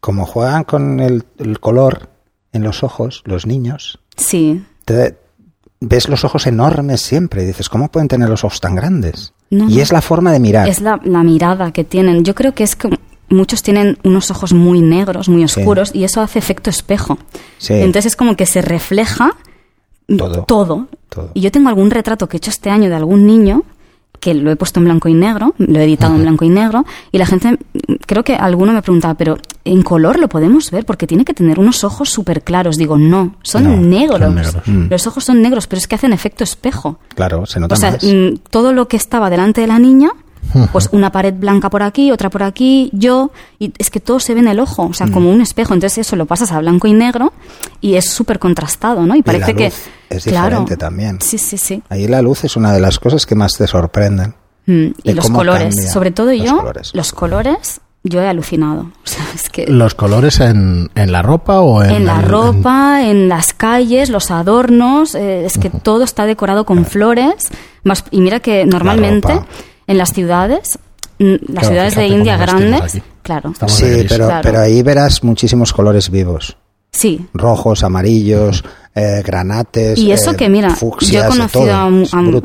como 0.00 0.26
juegan 0.26 0.64
con 0.64 1.00
el, 1.00 1.24
el 1.38 1.60
color 1.60 2.08
en 2.52 2.62
los 2.62 2.82
ojos, 2.82 3.22
los 3.26 3.46
niños, 3.46 3.98
Sí. 4.16 4.64
te, 4.84 5.16
ves 5.80 6.08
los 6.08 6.24
ojos 6.24 6.46
enormes 6.46 7.02
siempre 7.02 7.42
y 7.42 7.46
dices, 7.46 7.68
¿cómo 7.68 7.90
pueden 7.90 8.08
tener 8.08 8.28
los 8.28 8.44
ojos 8.44 8.60
tan 8.60 8.74
grandes? 8.74 9.32
No, 9.50 9.68
y 9.68 9.80
es 9.80 9.92
la 9.92 10.00
forma 10.00 10.32
de 10.32 10.40
mirar. 10.40 10.68
Es 10.68 10.80
la, 10.80 11.00
la 11.04 11.22
mirada 11.22 11.70
que 11.72 11.84
tienen. 11.84 12.24
Yo 12.24 12.34
creo 12.34 12.54
que 12.54 12.64
es 12.64 12.74
que 12.74 12.88
muchos 13.28 13.62
tienen 13.62 13.98
unos 14.04 14.30
ojos 14.30 14.52
muy 14.52 14.80
negros, 14.80 15.28
muy 15.28 15.44
oscuros, 15.44 15.90
y 15.94 16.04
eso 16.04 16.20
hace 16.20 16.38
efecto 16.38 16.70
espejo. 16.70 17.18
Sí. 17.58 17.74
Entonces 17.74 18.06
es 18.06 18.16
como 18.16 18.36
que 18.36 18.46
se 18.46 18.62
refleja 18.62 19.36
Todo. 20.06 20.44
todo. 20.44 20.86
Todo. 21.08 21.30
Y 21.34 21.40
yo 21.40 21.50
tengo 21.50 21.68
algún 21.68 21.90
retrato 21.90 22.28
que 22.28 22.36
he 22.36 22.38
hecho 22.38 22.50
este 22.50 22.70
año 22.70 22.88
de 22.88 22.94
algún 22.96 23.26
niño 23.26 23.62
que 24.20 24.32
lo 24.34 24.50
he 24.50 24.56
puesto 24.56 24.80
en 24.80 24.86
blanco 24.86 25.08
y 25.10 25.14
negro, 25.14 25.54
lo 25.58 25.78
he 25.78 25.84
editado 25.84 26.16
en 26.16 26.22
blanco 26.22 26.44
y 26.44 26.48
negro, 26.48 26.86
y 27.12 27.18
la 27.18 27.26
gente, 27.26 27.58
creo 28.06 28.24
que 28.24 28.34
alguno 28.34 28.72
me 28.72 28.80
preguntaba, 28.80 29.12
pero 29.14 29.36
¿en 29.64 29.82
color 29.82 30.18
lo 30.18 30.28
podemos 30.28 30.70
ver? 30.70 30.86
Porque 30.86 31.06
tiene 31.06 31.24
que 31.24 31.34
tener 31.34 31.60
unos 31.60 31.84
ojos 31.84 32.08
súper 32.08 32.42
claros. 32.42 32.76
Digo, 32.78 32.96
no, 32.96 33.36
son 33.42 33.64
No, 33.64 33.76
negros. 33.76 34.18
son 34.18 34.34
negros. 34.34 34.56
Mm. 34.66 34.86
Los 34.88 35.06
ojos 35.06 35.22
son 35.22 35.42
negros, 35.42 35.66
pero 35.66 35.78
es 35.78 35.86
que 35.86 35.96
hacen 35.96 36.14
efecto 36.14 36.44
espejo. 36.44 36.98
Claro, 37.14 37.44
se 37.44 37.60
nota 37.60 37.74
O 37.74 37.76
sea, 37.78 37.92
más. 37.92 38.02
mm, 38.04 38.36
todo 38.50 38.72
lo 38.72 38.88
que 38.88 38.96
estaba 38.96 39.28
delante 39.28 39.60
de 39.60 39.66
la 39.66 39.78
niña, 39.78 40.08
pues 40.72 40.88
una 40.92 41.10
pared 41.12 41.34
blanca 41.34 41.70
por 41.70 41.82
aquí, 41.82 42.10
otra 42.12 42.30
por 42.30 42.42
aquí, 42.42 42.90
yo, 42.92 43.30
y 43.58 43.72
es 43.78 43.90
que 43.90 44.00
todo 44.00 44.20
se 44.20 44.34
ve 44.34 44.40
en 44.40 44.48
el 44.48 44.60
ojo, 44.60 44.82
o 44.82 44.88
Mm. 44.90 44.94
sea, 44.94 45.06
como 45.08 45.30
un 45.30 45.40
espejo. 45.40 45.74
Entonces 45.74 45.98
eso 46.06 46.16
lo 46.16 46.26
pasas 46.26 46.52
a 46.52 46.58
blanco 46.60 46.86
y 46.86 46.92
negro 46.92 47.32
y 47.80 47.94
es 47.94 48.08
súper 48.08 48.38
contrastado, 48.38 49.06
¿no? 49.06 49.14
Y 49.14 49.22
parece 49.22 49.52
la 49.52 49.58
que. 49.58 49.64
luz 49.66 49.74
es 50.10 50.24
claro, 50.24 50.46
diferente 50.60 50.76
también. 50.76 51.18
Sí, 51.20 51.38
sí, 51.38 51.58
sí. 51.58 51.82
Ahí 51.88 52.06
la 52.08 52.22
luz 52.22 52.44
es 52.44 52.56
una 52.56 52.72
de 52.72 52.80
las 52.80 52.98
cosas 52.98 53.26
que 53.26 53.34
más 53.34 53.56
te 53.56 53.66
sorprenden. 53.66 54.34
Mm, 54.66 54.86
y 55.04 55.12
los 55.12 55.30
colores, 55.30 55.92
sobre 55.92 56.10
todo 56.10 56.32
los 56.32 56.42
yo, 56.44 56.56
colores. 56.58 56.90
los 56.94 57.12
colores, 57.12 57.80
yo 58.02 58.20
he 58.22 58.28
alucinado. 58.28 58.90
O 59.04 59.08
sea, 59.08 59.24
es 59.34 59.48
que. 59.48 59.66
¿Los 59.66 59.94
colores 59.94 60.40
en, 60.40 60.90
en 60.94 61.12
la 61.12 61.22
ropa 61.22 61.60
o 61.60 61.82
en, 61.82 61.90
en 61.90 62.06
la 62.06 62.16
el- 62.18 62.24
en- 62.24 62.28
ropa, 62.30 63.02
en 63.04 63.28
las 63.28 63.52
calles, 63.52 64.10
los 64.10 64.30
adornos, 64.30 65.14
eh, 65.14 65.44
es 65.46 65.58
que 65.58 65.70
todo 65.70 66.02
está 66.04 66.26
decorado 66.26 66.64
con 66.66 66.84
flores. 66.84 67.34
Más, 67.84 68.04
y 68.10 68.20
mira 68.20 68.40
que 68.40 68.64
normalmente 68.66 69.32
ropa. 69.34 69.46
En 69.86 69.98
las 69.98 70.12
ciudades, 70.12 70.78
mm, 71.18 71.24
las 71.24 71.40
Claro, 71.48 71.68
ciudades 71.68 71.94
de 71.96 72.06
India 72.08 72.36
grandes, 72.36 73.00
claro, 73.22 73.50
Estamos 73.50 73.74
Sí, 73.74 74.04
pero, 74.08 74.26
Claro. 74.26 74.40
pero 74.42 74.60
ahí 74.60 74.82
verás 74.82 75.22
muchísimos 75.24 75.72
colores 75.72 76.10
vivos. 76.10 76.56
sí. 76.92 77.26
Rojos, 77.34 77.82
amarillos, 77.84 78.64
eh, 78.94 79.22
granates. 79.24 79.98
Y 79.98 80.12
eso 80.12 80.30
eh, 80.32 80.36
que, 80.36 80.48
mira, 80.48 80.74
yo 81.00 81.24
he 81.24 81.28
conocido 81.28 81.74
a, 81.74 81.84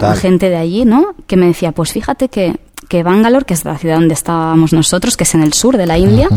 a 0.08 0.12
a 0.12 0.16
gente 0.16 0.50
de 0.50 0.58
allí, 0.58 0.84
¿no? 0.84 1.16
Que 1.26 1.38
me 1.38 1.46
decía, 1.46 1.72
pues 1.72 1.94
fíjate 1.94 2.28
que, 2.28 2.58
que 2.90 3.04
Bangalore, 3.04 3.46
que 3.46 3.54
es 3.54 3.64
la 3.64 3.78
ciudad 3.78 3.96
donde 3.96 4.14
estábamos 4.14 4.74
nosotros, 4.74 5.16
que 5.16 5.24
es 5.24 5.34
en 5.36 5.44
el 5.44 5.54
sur 5.54 5.78
de 5.78 5.86
la 5.86 5.98
India, 5.98 6.28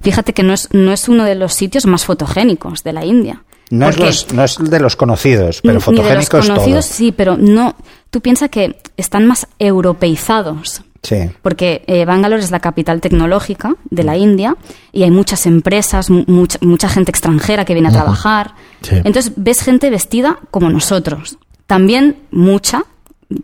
fíjate 0.00 0.32
que 0.32 0.42
no 0.42 0.52
es, 0.52 0.68
no 0.72 0.92
es 0.92 1.08
uno 1.08 1.22
de 1.24 1.36
los 1.36 1.54
sitios 1.54 1.86
más 1.86 2.04
fotogénicos 2.04 2.82
de 2.82 2.92
la 2.92 3.04
India. 3.04 3.44
No 3.70 3.88
es, 3.88 3.98
los- 3.98 4.32
no 4.32 4.44
es 4.44 4.58
de 4.58 4.80
los 4.80 4.96
conocidos, 4.96 5.60
pero 5.62 5.78
Ni 5.88 5.96
de 6.02 6.14
los 6.16 6.28
todo. 6.28 6.40
conocidos, 6.42 6.84
sí, 6.86 7.12
pero 7.12 7.36
no. 7.36 7.76
Tú 8.10 8.20
piensas 8.20 8.50
que 8.50 8.80
están 8.96 9.26
más 9.26 9.46
europeizados. 9.94 10.82
Sí. 11.02 11.30
Porque 11.40 11.82
eh, 11.86 12.04
Bangalore 12.04 12.42
es 12.42 12.50
la 12.50 12.60
capital 12.60 13.00
tecnológica 13.00 13.74
de 13.88 14.02
la 14.04 14.18
India 14.18 14.56
y 14.92 15.02
hay 15.04 15.10
muchas 15.10 15.46
empresas, 15.46 16.10
mu- 16.10 16.24
mucha, 16.26 16.58
mucha 16.60 16.90
gente 16.90 17.10
extranjera 17.10 17.64
que 17.64 17.72
viene 17.72 17.88
a 17.88 17.92
trabajar. 17.92 18.52
Sí. 18.82 18.96
Entonces 19.04 19.32
ves 19.36 19.62
gente 19.62 19.88
vestida 19.88 20.38
como 20.50 20.68
nosotros. 20.68 21.38
También 21.66 22.16
mucha, 22.30 22.84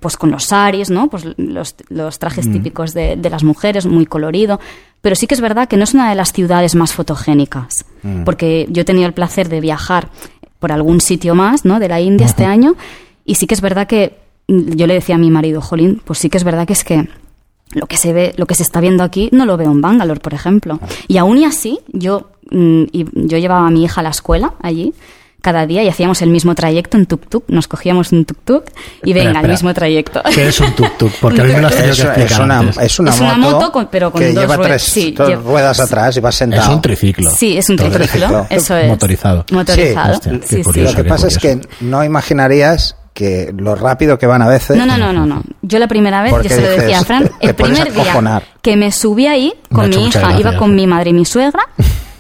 pues 0.01 0.19
con 0.19 0.31
los 0.31 0.45
saris, 0.45 0.91
¿no? 0.91 1.09
Pues 1.09 1.25
los, 1.39 1.77
los 1.89 2.19
trajes 2.19 2.51
típicos 2.53 2.93
de, 2.93 3.17
de 3.17 3.31
las 3.31 3.43
mujeres, 3.43 3.87
muy 3.87 4.05
colorido. 4.05 4.61
Pero 5.01 5.17
sí 5.17 5.27
que 5.27 5.35
es 5.35 5.41
verdad 5.41 5.67
que 5.67 5.79
no 5.79 5.85
es 5.85 5.95
una 5.95 6.11
de 6.11 6.15
las 6.15 6.33
ciudades 6.35 6.75
más 6.75 6.93
fotogénicas. 6.93 7.86
Porque 8.25 8.67
yo 8.71 8.83
he 8.83 8.85
tenido 8.85 9.07
el 9.07 9.15
placer 9.15 9.49
de 9.49 9.61
viajar 9.61 10.09
por 10.59 10.73
algún 10.73 11.01
sitio 11.01 11.35
más, 11.35 11.65
¿no? 11.65 11.79
De 11.81 11.89
la 11.89 12.01
India 12.01 12.27
este 12.27 12.45
año. 12.45 12.77
Y 13.25 13.37
sí 13.37 13.47
que 13.47 13.55
es 13.55 13.61
verdad 13.61 13.87
que 13.87 14.19
mm, 14.49 14.73
yo 14.73 14.87
le 14.87 14.95
decía 14.95 15.17
a 15.17 15.19
mi 15.19 15.31
marido, 15.31 15.61
Jolín, 15.61 16.01
pues 16.05 16.19
sí 16.19 16.31
que 16.31 16.39
es 16.39 16.45
verdad 16.45 16.67
que 16.67 16.73
es 16.73 16.85
que 16.85 17.09
lo 17.73 17.87
que 17.87 17.97
se 17.97 18.13
ve, 18.13 18.33
lo 18.37 18.47
que 18.47 18.55
se 18.55 18.63
está 18.63 18.81
viendo 18.81 19.03
aquí, 19.03 19.29
no 19.33 19.45
lo 19.45 19.57
veo 19.57 19.71
en 19.71 19.81
Bangalore, 19.81 20.21
por 20.21 20.35
ejemplo. 20.35 20.79
Y 21.09 21.19
aún 21.19 21.39
y 21.39 21.45
así, 21.45 21.81
yo, 21.93 22.31
mm, 22.51 22.85
y 22.93 23.07
yo 23.13 23.39
llevaba 23.39 23.67
a 23.67 23.71
mi 23.71 23.85
hija 23.85 24.01
a 24.01 24.05
la 24.05 24.11
escuela 24.11 24.55
allí. 24.63 24.95
Cada 25.43 25.65
día 25.67 25.83
y 25.85 25.89
hacíamos 25.89 26.23
el 26.23 26.31
mismo 26.31 26.55
trayecto 26.57 26.97
en 26.97 27.07
tuk-tuk. 27.07 27.45
Nos 27.49 27.69
cogíamos 27.69 28.11
un 28.13 28.27
tuk-tuk 28.27 28.65
y 29.05 29.13
venga, 29.13 29.31
espera. 29.31 29.47
el 29.47 29.51
mismo 29.53 29.75
trayecto. 29.75 30.23
¿Qué 30.35 30.49
es 30.49 30.59
un 30.61 30.75
tuk-tuk? 30.75 31.13
Porque 31.21 31.41
a 31.41 31.45
mí 31.45 31.53
me 31.53 31.61
lo 31.61 31.69
has 31.69 31.75
tenido 31.77 31.93
Es, 31.93 32.01
que 32.01 32.07
explicar 32.07 32.33
es 32.33 32.39
una, 32.41 32.59
antes. 32.59 32.77
es 32.79 32.99
una 32.99 33.11
Es 33.11 33.21
una 33.21 33.35
moto, 33.37 33.53
moto 33.57 33.73
con- 33.73 33.89
pero 33.91 34.11
con 34.11 34.21
que 34.21 34.33
dos 34.33 34.43
lleva 34.43 34.57
ruedas. 34.57 34.71
tres, 34.83 34.83
Sí, 34.93 35.13
dos 35.13 35.29
lleva- 35.29 35.43
ruedas 35.43 35.81
atrás 35.81 36.17
y 36.17 36.21
vas 36.21 36.35
sentado. 36.35 36.63
Es 36.63 36.69
un 36.69 36.83
triciclo. 36.83 37.31
Sí, 37.31 37.57
es 37.57 37.69
un 37.71 37.77
triciclo. 37.77 37.99
triciclo. 38.07 38.47
Eso 38.51 38.77
es. 38.77 38.89
Motorizado. 38.89 39.45
Motorizado. 39.53 40.15
Sí, 40.15 40.31
hostia, 40.31 40.63
curioso. 40.65 40.91
Lo 40.93 40.97
que 40.97 41.03
qué 41.05 41.09
pasa 41.09 41.29
es 41.29 41.39
que 41.39 41.61
no 41.81 42.03
imaginarías 42.03 42.97
que 43.15 43.55
lo 43.57 43.75
rápido 43.75 44.19
que 44.19 44.27
van 44.27 44.43
a 44.43 44.49
veces. 44.49 44.77
No, 44.77 44.85
no, 44.85 44.99
no, 44.99 45.13
no, 45.13 45.25
no. 45.27 45.43
Yo 45.63 45.79
la 45.79 45.89
primera 45.89 46.23
vez, 46.23 46.33
yo 46.43 46.49
se 46.51 46.61
lo 46.61 46.69
decía 46.69 46.99
a 47.01 47.05
Fran, 47.05 47.31
el 47.41 47.55
primer 47.55 47.93
día 47.93 48.43
que 48.61 48.77
me 48.77 48.93
subí 48.93 49.27
ahí 49.27 49.55
con 49.73 49.89
mi 49.89 50.07
hija, 50.09 50.39
iba 50.39 50.57
con 50.57 50.75
mi 50.75 50.87
madre 50.87 51.11
y 51.11 51.13
mi 51.15 51.25
suegra, 51.25 51.61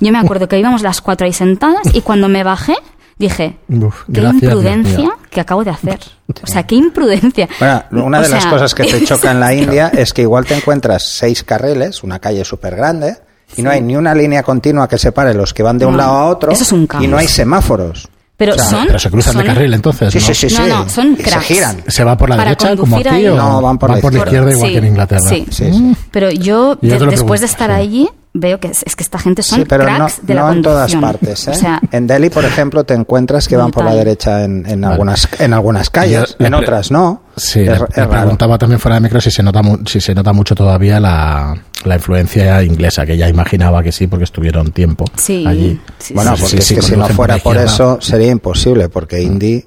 yo 0.01 0.13
me 0.13 0.19
acuerdo 0.19 0.49
que 0.49 0.59
íbamos 0.59 0.81
las 0.83 1.01
cuatro 1.03 1.27
ahí 1.27 1.33
sentadas 1.35 1.83
y 1.93 2.01
cuando 2.01 2.29
me 2.29 2.45
bajé 2.45 2.77
dije, 3.19 3.57
Uf, 3.69 4.05
qué 4.07 4.21
gracias, 4.21 4.43
imprudencia 4.43 5.11
que 5.31 5.41
acabo 5.41 5.65
de 5.65 5.71
hacer. 5.71 5.99
O 6.43 6.47
sea, 6.47 6.65
qué 6.67 6.75
imprudencia. 6.75 7.49
Bueno, 7.59 7.83
una 8.07 8.19
O 8.21 8.23
de 8.23 8.29
las 8.29 8.43
sea, 8.43 8.51
cosas 8.53 8.75
que 8.75 8.85
te 8.85 9.05
choca 9.07 9.31
en 9.33 9.41
la 9.41 9.55
India 9.55 9.89
es 9.95 10.13
que 10.13 10.23
igual 10.23 10.45
te 10.45 10.55
encuentras 10.55 11.03
seis 11.17 11.43
carriles, 11.45 12.03
una 12.03 12.19
calle 12.19 12.45
súper 12.45 12.77
grande, 12.77 13.17
y 13.57 13.63
no 13.63 13.71
hay 13.71 13.81
ni 13.81 13.97
una 13.97 14.15
línea 14.15 14.43
continua 14.43 14.89
que 14.89 14.99
separe 14.99 15.33
los 15.35 15.55
que 15.55 15.63
van 15.63 15.79
de 15.79 15.87
un 15.87 15.93
No, 15.93 15.99
lado 15.99 16.13
a 16.13 16.25
otro, 16.27 16.53
eso 16.53 16.63
es 16.63 16.73
un 16.73 16.87
caos. 16.87 17.05
y 17.05 17.07
no 17.07 17.17
hay 17.17 17.29
semáforos. 17.29 18.09
Pero 18.37 18.53
O 18.53 18.57
sea, 18.59 18.65
son... 18.67 18.87
Pero 18.89 18.99
se 18.99 19.11
cruzan 19.11 19.33
son- 19.33 19.43
de 19.43 19.49
carril 19.49 19.73
entonces, 19.73 20.13
Sí, 20.13 20.19
¿no? 20.19 20.25
sí, 20.27 20.35
sí, 20.35 20.51
sí. 20.51 20.57
No, 20.59 20.67
no, 20.85 20.89
son 20.91 21.13
y 21.15 21.17
se 21.17 21.23
cracks. 21.23 21.47
giran. 21.47 21.83
¿Se 21.87 22.05
va 22.05 22.19
por 22.19 22.29
la 22.29 22.37
Para 22.37 22.51
derecha 22.51 22.77
como 22.77 22.99
aquí 22.99 23.09
ahí- 23.09 23.27
o 23.29 23.35
No, 23.37 23.63
van 23.63 23.79
por 23.79 23.89
la 23.89 23.95
la 23.97 24.01
izquierda. 24.01 24.25
izquierda 24.27 24.51
igual 24.53 24.67
Sí, 24.69 24.73
que 24.75 24.79
en 24.79 24.87
Inglaterra? 24.87 25.21
sí. 25.23 25.47
Sí, 25.51 25.73
sí. 25.73 25.97
Pero 26.11 26.31
yo, 26.31 26.75
de- 26.77 26.89
después 26.91 27.09
pregunto, 27.15 27.33
de 27.41 27.47
estar 27.47 27.71
sí. 27.71 27.77
allí, 27.77 28.09
veo 28.33 28.61
que 28.61 28.69
es, 28.69 28.83
es 28.85 28.95
que 28.97 29.03
esta 29.03 29.19
gente 29.19 29.43
son 29.43 29.61
Sí, 29.61 29.65
pero 29.67 29.85
no, 29.85 29.97
cracks 29.97 30.27
de 30.27 30.35
la 30.35 30.43
no 30.43 30.53
en 30.53 30.63
todas 30.63 30.95
partes. 30.97 31.49
¿eh? 31.49 31.51
O 31.53 31.55
sea, 31.55 31.81
en 31.91 32.07
Delhi, 32.07 32.29
por 32.31 32.45
ejemplo, 32.45 32.85
te 32.85 32.93
encuentras 32.95 33.49
que 33.49 33.57
van 33.57 33.71
por 33.71 33.85
la 33.85 33.95
derecha 33.95 34.45
en, 34.45 34.65
en 34.69 34.85
algunas, 34.85 35.29
en 35.41 35.53
algunas 35.55 35.89
calles, 35.91 36.37
Yo 36.39 36.47
en 36.47 36.55
otras 36.55 36.91
no. 36.91 37.23
Sí, 37.37 37.61
es, 37.61 37.67
le, 37.69 37.75
es 37.75 37.81
le 37.81 37.87
raro. 38.05 38.11
preguntaba 38.11 38.59
también 38.59 38.79
fuera 38.81 38.97
de 38.97 39.01
micro 39.01 39.21
si 39.21 39.31
se 39.31 39.43
nota 39.43 39.63
mu- 39.63 39.79
si 39.87 40.01
se 40.01 40.15
nota 40.15 40.33
mucho 40.33 40.55
todavía 40.55 41.01
la, 41.01 41.55
la 41.85 41.95
influencia 41.95 42.63
inglesa, 42.63 43.07
que 43.07 43.17
ya 43.17 43.29
imaginaba 43.29 43.83
que 43.83 43.93
sí, 43.93 44.07
porque 44.07 44.25
estuvieron 44.25 44.71
tiempo 44.73 45.05
Sí, 45.17 45.45
allí. 45.47 45.81
sí, 45.99 46.13
Bueno, 46.15 46.35
Sí, 46.37 46.43
porque 46.43 46.57
sí, 46.57 46.59
es 46.59 46.65
sí, 46.67 46.75
que 46.77 46.83
si 46.83 46.97
no 46.97 47.09
fuera 47.09 47.39
por 47.39 47.57
eso 47.57 47.99
sería 48.03 48.31
imposible, 48.31 48.89
porque 48.91 49.23
hindi 49.23 49.65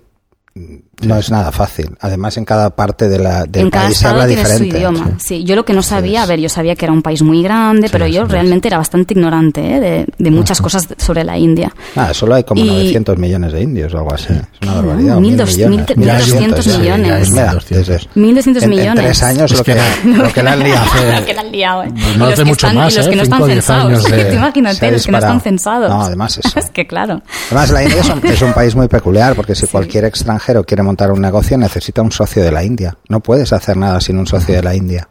no 1.02 1.18
es 1.18 1.32
nada 1.32 1.52
fácil. 1.52 1.90
Además, 2.00 2.38
en 2.38 2.46
cada 2.46 2.70
parte 2.72 3.08
de 3.10 3.20
la, 3.20 3.46
del 3.46 3.64
en 3.66 3.70
cada 3.70 3.86
país 3.86 3.98
se 3.98 4.06
estado 4.06 4.22
habla 4.22 4.28
diferente. 4.28 4.58
su 4.72 4.78
idioma. 4.78 5.12
Sí. 5.20 5.44
yo 5.44 5.56
lo 5.56 5.66
que 5.66 5.74
no 5.74 5.82
sabía, 5.84 6.24
a 6.24 6.26
ver, 6.26 6.40
yo 6.40 6.50
sabía 6.50 6.76
que 6.76 6.86
era 6.86 6.94
un 6.94 7.02
país 7.02 7.22
muy 7.22 7.42
grande, 7.42 7.90
pero 7.92 8.08
yo 8.08 8.26
sí, 8.26 8.32
realmente 8.32 8.68
era 8.68 8.78
bastante 8.78 9.14
ignorante 9.14 9.62
¿eh? 9.76 9.80
de, 9.80 10.06
de 10.18 10.32
muchas 10.32 10.62
cosas 10.62 10.88
sobre 10.98 11.24
la 11.24 11.38
India. 11.38 11.74
Ah, 11.96 12.14
solo 12.14 12.36
hay 12.36 12.44
como 12.44 12.64
Y- 12.64 12.68
900 12.68 13.18
millones 13.18 13.54
de 13.54 13.62
indios 13.62 13.94
o 13.94 13.98
algo 14.00 14.14
así. 14.14 14.34
Es 14.34 14.42
una 14.68 14.76
barbaridad. 14.76 15.14
No, 15.16 15.22
mil 15.22 15.32
1200 15.32 15.98
millones. 15.98 15.98
mil- 15.98 16.06
1200 16.08 16.66
ya, 16.66 16.78
millones. 16.80 17.08
ya, 17.08 17.20
Es 17.20 17.30
mira, 17.32 17.44
1200. 17.52 17.88
desde- 17.88 18.10
1200 18.20 18.64
en, 18.64 18.70
millones. 18.70 18.90
En 18.90 18.96
tres 19.06 19.24
años 19.24 19.52
lo 19.52 19.64
que 19.64 19.76
lo 20.06 20.34
que 20.34 20.44
le 20.44 20.50
han 20.50 20.60
liado. 20.60 20.86
Lo 21.20 21.26
que 21.26 21.34
la 21.34 21.42
han 21.42 21.52
liado, 21.52 21.84
¿eh? 21.86 21.92
No 22.18 22.26
los 22.26 22.34
hace 22.34 22.44
que 22.44 22.50
mucho 22.50 22.68
están, 22.68 22.76
más, 22.76 22.94
y 22.94 22.98
los 22.98 23.08
¿eh? 23.08 23.10
que 23.10 23.16
no 23.16 23.24
están 23.24 23.46
censados. 23.46 24.04
se 24.10 24.34
imagínate, 24.36 24.92
los 24.92 25.06
que 25.06 25.12
no 25.12 25.18
están 25.18 25.42
censados. 25.42 25.90
No, 25.90 26.02
además 26.02 26.38
eso. 26.44 26.60
es 26.60 26.70
que 26.72 26.86
claro. 26.88 27.22
Además, 27.48 27.70
la 27.72 27.84
India 27.84 28.02
es 28.02 28.10
un, 28.10 28.26
es 28.26 28.42
un 28.42 28.54
país 28.54 28.76
muy 28.76 28.88
peculiar 28.88 29.36
porque 29.36 29.56
si 29.56 29.68
cualquier 29.68 30.06
extranjero 30.06 30.64
quiere 30.64 30.84
montar 30.90 31.12
un 31.12 31.22
negocio 31.22 31.58
necesita 31.58 32.02
un 32.02 32.12
socio 32.12 32.44
de 32.44 32.52
la 32.52 32.64
India. 32.64 32.98
No 33.08 33.20
puedes 33.20 33.54
hacer 33.54 33.78
nada 33.78 34.00
sin 34.02 34.18
un 34.18 34.28
socio 34.28 34.56
de 34.56 34.64
la 34.64 34.74
India. 34.76 35.08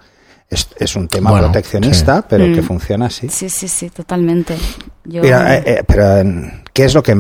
Es, 0.50 0.68
es 0.78 0.96
un 0.96 1.08
tema 1.08 1.30
Bueno, 1.30 1.46
proteccionista, 1.46 2.22
pero 2.28 2.44
que 2.46 2.62
Mm. 2.62 2.64
funciona 2.64 3.06
así. 3.06 3.28
Sí, 3.28 3.48
sí, 3.48 3.68
sí, 3.68 3.90
totalmente. 3.90 4.56
Yo... 5.04 5.22
Mira, 5.22 5.56
eh, 5.56 5.62
eh, 5.66 5.84
pero 5.86 6.24
mm, 6.24 6.50
¿qué 6.72 6.84
es 6.84 6.94
lo 6.94 7.02
que... 7.02 7.14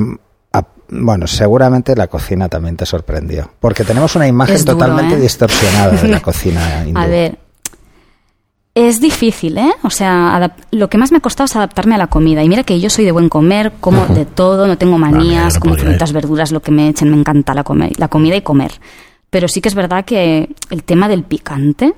Bueno, 0.90 1.26
seguramente 1.26 1.94
la 1.94 2.06
cocina 2.06 2.48
también 2.48 2.74
te 2.74 2.86
sorprendió. 2.86 3.50
Porque 3.60 3.84
tenemos 3.84 4.16
una 4.16 4.26
imagen 4.26 4.56
duro, 4.64 4.72
totalmente 4.78 5.16
¿eh? 5.16 5.20
distorsionada 5.20 5.90
de 5.90 6.08
la 6.08 6.20
cocina 6.28 6.82
hindú. 6.86 6.98
A 6.98 7.06
ver, 7.06 7.38
es 8.86 9.00
difícil, 9.00 9.58
¿eh? 9.58 9.72
O 9.82 9.90
sea, 9.90 10.52
lo 10.70 10.88
que 10.88 10.98
más 10.98 11.10
me 11.10 11.18
ha 11.18 11.20
costado 11.20 11.46
es 11.46 11.56
adaptarme 11.56 11.94
a 11.94 11.98
la 11.98 12.06
comida. 12.06 12.42
Y 12.44 12.48
mira 12.48 12.62
que 12.62 12.78
yo 12.78 12.90
soy 12.90 13.04
de 13.04 13.12
buen 13.12 13.28
comer, 13.28 13.72
como 13.80 14.06
de 14.06 14.24
todo, 14.24 14.66
no 14.66 14.78
tengo 14.78 14.98
manías, 14.98 15.54
no 15.54 15.60
como 15.60 15.74
frutas, 15.74 16.12
verduras, 16.12 16.52
lo 16.52 16.60
que 16.60 16.70
me 16.70 16.88
echen, 16.88 17.10
me 17.10 17.16
encanta 17.16 17.54
la, 17.54 17.64
come- 17.64 17.92
la 17.96 18.08
comida 18.08 18.36
y 18.36 18.42
comer. 18.42 18.72
Pero 19.30 19.48
sí 19.48 19.60
que 19.60 19.68
es 19.68 19.74
verdad 19.74 20.04
que 20.04 20.48
el 20.70 20.82
tema 20.84 21.08
del 21.08 21.22
picante, 21.22 21.92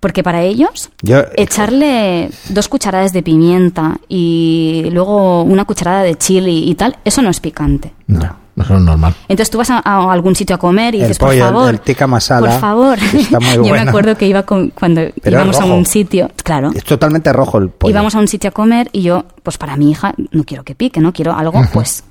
porque 0.00 0.22
para 0.22 0.42
ellos 0.42 0.90
Yo, 1.02 1.22
echarle 1.36 2.30
dos 2.48 2.68
cucharadas 2.68 3.12
de 3.12 3.22
pimienta 3.22 3.98
y 4.08 4.88
luego 4.92 5.42
una 5.42 5.64
cucharada 5.66 6.02
de 6.02 6.16
chili 6.16 6.70
y 6.70 6.74
tal, 6.74 6.96
eso 7.04 7.20
no 7.22 7.28
es 7.30 7.40
picante. 7.40 7.92
No, 8.06 8.36
eso 8.60 8.76
es 8.76 8.80
normal. 8.82 9.14
Entonces 9.28 9.50
tú 9.50 9.58
vas 9.58 9.70
a, 9.70 9.78
a 9.84 10.12
algún 10.12 10.34
sitio 10.34 10.56
a 10.56 10.58
comer 10.58 10.94
y 10.94 10.98
El 10.98 11.04
dices, 11.08 11.18
pollo, 11.18 11.44
por 11.44 11.52
favor, 11.54 11.70
el 11.74 11.80
tikka 11.80 12.06
masala, 12.06 12.50
por 12.50 12.60
favor. 12.60 12.98
está 12.98 13.40
muy 13.40 13.54
Yo 13.68 13.72
me 13.74 13.80
acuerdo 13.80 14.16
que 14.16 14.26
iba 14.26 14.42
con, 14.44 14.70
cuando 14.70 15.02
Pero 15.22 15.36
íbamos 15.36 15.58
a 15.60 15.64
un 15.64 15.84
sitio, 15.86 16.30
claro, 16.44 16.70
es 16.74 16.84
totalmente 16.84 17.32
rojo 17.32 17.58
el 17.58 17.68
pollo. 17.70 17.90
íbamos 17.90 18.14
a 18.14 18.18
un 18.18 18.28
sitio 18.28 18.48
a 18.48 18.52
comer 18.52 18.88
y 18.92 19.02
yo, 19.02 19.24
pues 19.42 19.58
para 19.58 19.76
mi 19.76 19.90
hija, 19.90 20.14
no 20.32 20.44
quiero 20.44 20.64
que 20.64 20.74
pique, 20.74 21.00
no 21.00 21.12
quiero 21.12 21.34
algo, 21.34 21.60
pues, 21.72 22.04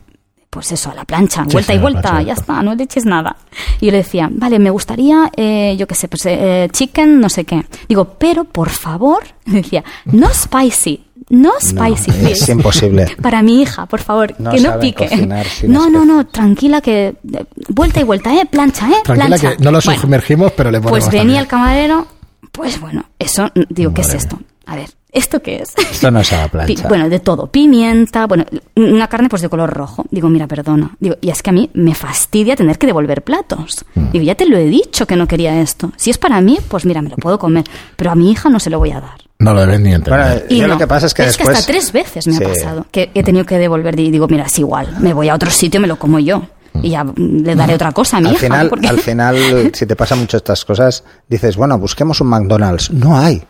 pues 0.49 0.71
eso, 0.71 0.89
a 0.89 0.95
la 0.95 1.05
plancha, 1.05 1.43
Sí, 1.45 1.51
vuelta 1.53 1.73
sí, 1.73 1.77
y 1.77 1.81
vuelta, 1.81 2.01
plancha, 2.01 2.19
ya 2.21 2.25
vuelta. 2.33 2.41
está, 2.41 2.61
no 2.63 2.73
le 2.75 2.83
eches 2.83 3.05
nada. 3.05 3.35
Y 3.79 3.85
yo 3.85 3.91
le 3.91 3.99
decía, 3.99 4.29
vale, 4.31 4.57
me 4.57 4.71
gustaría, 4.71 5.29
eh, 5.37 5.75
yo 5.77 5.85
qué 5.87 5.93
sé, 5.93 6.07
pues 6.07 6.25
eh, 6.25 6.67
chicken, 6.71 7.19
no 7.19 7.29
sé 7.29 7.43
qué. 7.45 7.63
Digo, 7.87 8.15
pero 8.17 8.45
por 8.45 8.69
favor, 8.69 9.21
decía, 9.45 9.83
no 10.05 10.27
spicy, 10.33 11.05
no 11.29 11.49
No, 11.49 11.59
spicy, 11.59 12.11
es 12.11 12.17
please. 12.17 12.51
imposible. 12.51 13.07
Para 13.21 13.41
mi 13.43 13.61
hija, 13.61 13.85
por 13.85 13.99
favor, 14.01 14.33
No 14.39 14.51
que 14.51 14.59
no 14.61 14.79
pique. 14.79 15.07
cocinar 15.07 15.45
sin 15.45 15.71
No, 15.71 15.89
no, 15.89 16.05
no, 16.05 16.25
tranquila 16.25 16.81
que 16.81 17.15
eh, 17.33 17.45
vuelta 17.69 17.99
y 17.99 18.03
vuelta, 18.03 18.33
eh, 18.35 18.45
plancha, 18.49 18.87
eh, 18.89 18.95
Tranquila 19.03 19.27
plancha. 19.37 19.57
que 19.57 19.63
no 19.63 19.71
lo 19.71 19.79
Bueno, 19.83 20.01
sumergimos, 20.01 20.51
pero 20.53 20.71
le 20.71 20.79
ponemos 20.79 20.91
pues 20.91 21.05
venía 21.07 21.19
también. 21.21 21.39
el 21.41 21.47
camarero, 21.47 22.07
pues 22.51 22.79
bueno, 22.81 23.05
eso, 23.19 23.49
digo, 23.69 23.93
¿qué 23.93 24.01
es 24.01 24.13
esto? 24.13 24.39
A 24.65 24.75
ver, 24.75 24.89
¿esto 25.11 25.41
qué 25.41 25.57
es? 25.63 25.73
Esto 25.77 26.11
no 26.11 26.19
es 26.19 26.31
a 26.33 26.37
la 26.37 26.43
Pi- 26.65 26.73
plancha. 26.75 26.87
bueno, 26.87 27.09
de 27.09 27.19
todo, 27.19 27.47
pimienta, 27.47 28.27
bueno, 28.27 28.45
una 28.75 29.07
carne 29.07 29.29
pues 29.29 29.41
de 29.41 29.49
color 29.49 29.71
rojo. 29.71 30.05
Digo, 30.11 30.29
mira, 30.29 30.45
perdona. 30.47 30.95
Digo, 30.99 31.15
y 31.21 31.29
es 31.29 31.41
que 31.41 31.49
a 31.49 31.53
mí 31.53 31.69
me 31.73 31.95
fastidia 31.95 32.55
tener 32.55 32.77
que 32.77 32.85
devolver 32.87 33.23
platos. 33.23 33.83
Mm. 33.95 34.11
Digo, 34.11 34.23
ya 34.25 34.35
te 34.35 34.45
lo 34.47 34.57
he 34.57 34.65
dicho 34.65 35.07
que 35.07 35.15
no 35.15 35.27
quería 35.27 35.59
esto. 35.61 35.91
Si 35.95 36.09
es 36.11 36.17
para 36.19 36.39
mí, 36.41 36.57
pues 36.67 36.85
mira, 36.85 37.01
me 37.01 37.09
lo 37.09 37.15
puedo 37.17 37.39
comer, 37.39 37.63
pero 37.95 38.11
a 38.11 38.15
mi 38.15 38.29
hija 38.31 38.49
no 38.49 38.59
se 38.59 38.69
lo 38.69 38.77
voy 38.79 38.91
a 38.91 39.01
dar. 39.01 39.17
No 39.39 39.53
lo 39.53 39.61
deben 39.61 39.83
ni 39.83 39.93
entender. 39.93 40.19
Bueno, 40.21 40.41
Y 40.49 40.61
no. 40.61 40.67
lo 40.67 40.77
que 40.77 40.85
pasa 40.85 41.05
es 41.07 41.13
que 41.13 41.23
después... 41.23 41.49
hasta 41.57 41.65
tres 41.71 41.91
veces 41.93 42.27
me 42.27 42.33
Sí. 42.33 42.43
ha 42.43 42.47
pasado 42.49 42.85
que 42.91 43.09
he 43.13 43.23
tenido 43.23 43.45
que 43.45 43.57
devolver 43.57 43.97
y 43.97 44.11
digo, 44.11 44.27
mira, 44.27 44.43
es 44.43 44.59
igual, 44.59 44.97
me 44.99 45.13
voy 45.13 45.29
a 45.29 45.35
otro 45.35 45.49
sitio, 45.49 45.79
me 45.79 45.87
lo 45.87 45.97
como 45.97 46.19
yo. 46.19 46.43
Y 46.83 46.89
ya 46.91 47.03
mm, 47.05 47.13
le 47.43 47.55
daré 47.55 47.73
otra 47.75 47.93
cosa 47.93 48.17
a 48.17 48.19
mi 48.19 48.27
al 48.27 48.33
hija. 48.33 48.43
final, 48.43 48.69
porque- 48.69 48.87
al 48.89 48.99
final, 48.99 49.71
si 49.73 49.85
te 49.85 49.95
pasan 49.95 50.19
mucho 50.19 50.35
estas 50.37 50.65
cosas, 50.65 51.05
dices, 51.29 51.55
bueno, 51.55 51.77
busquemos 51.79 52.19
un 52.19 52.27
McDonald's. 52.27 52.91
No 52.91 53.17
hay. 53.17 53.41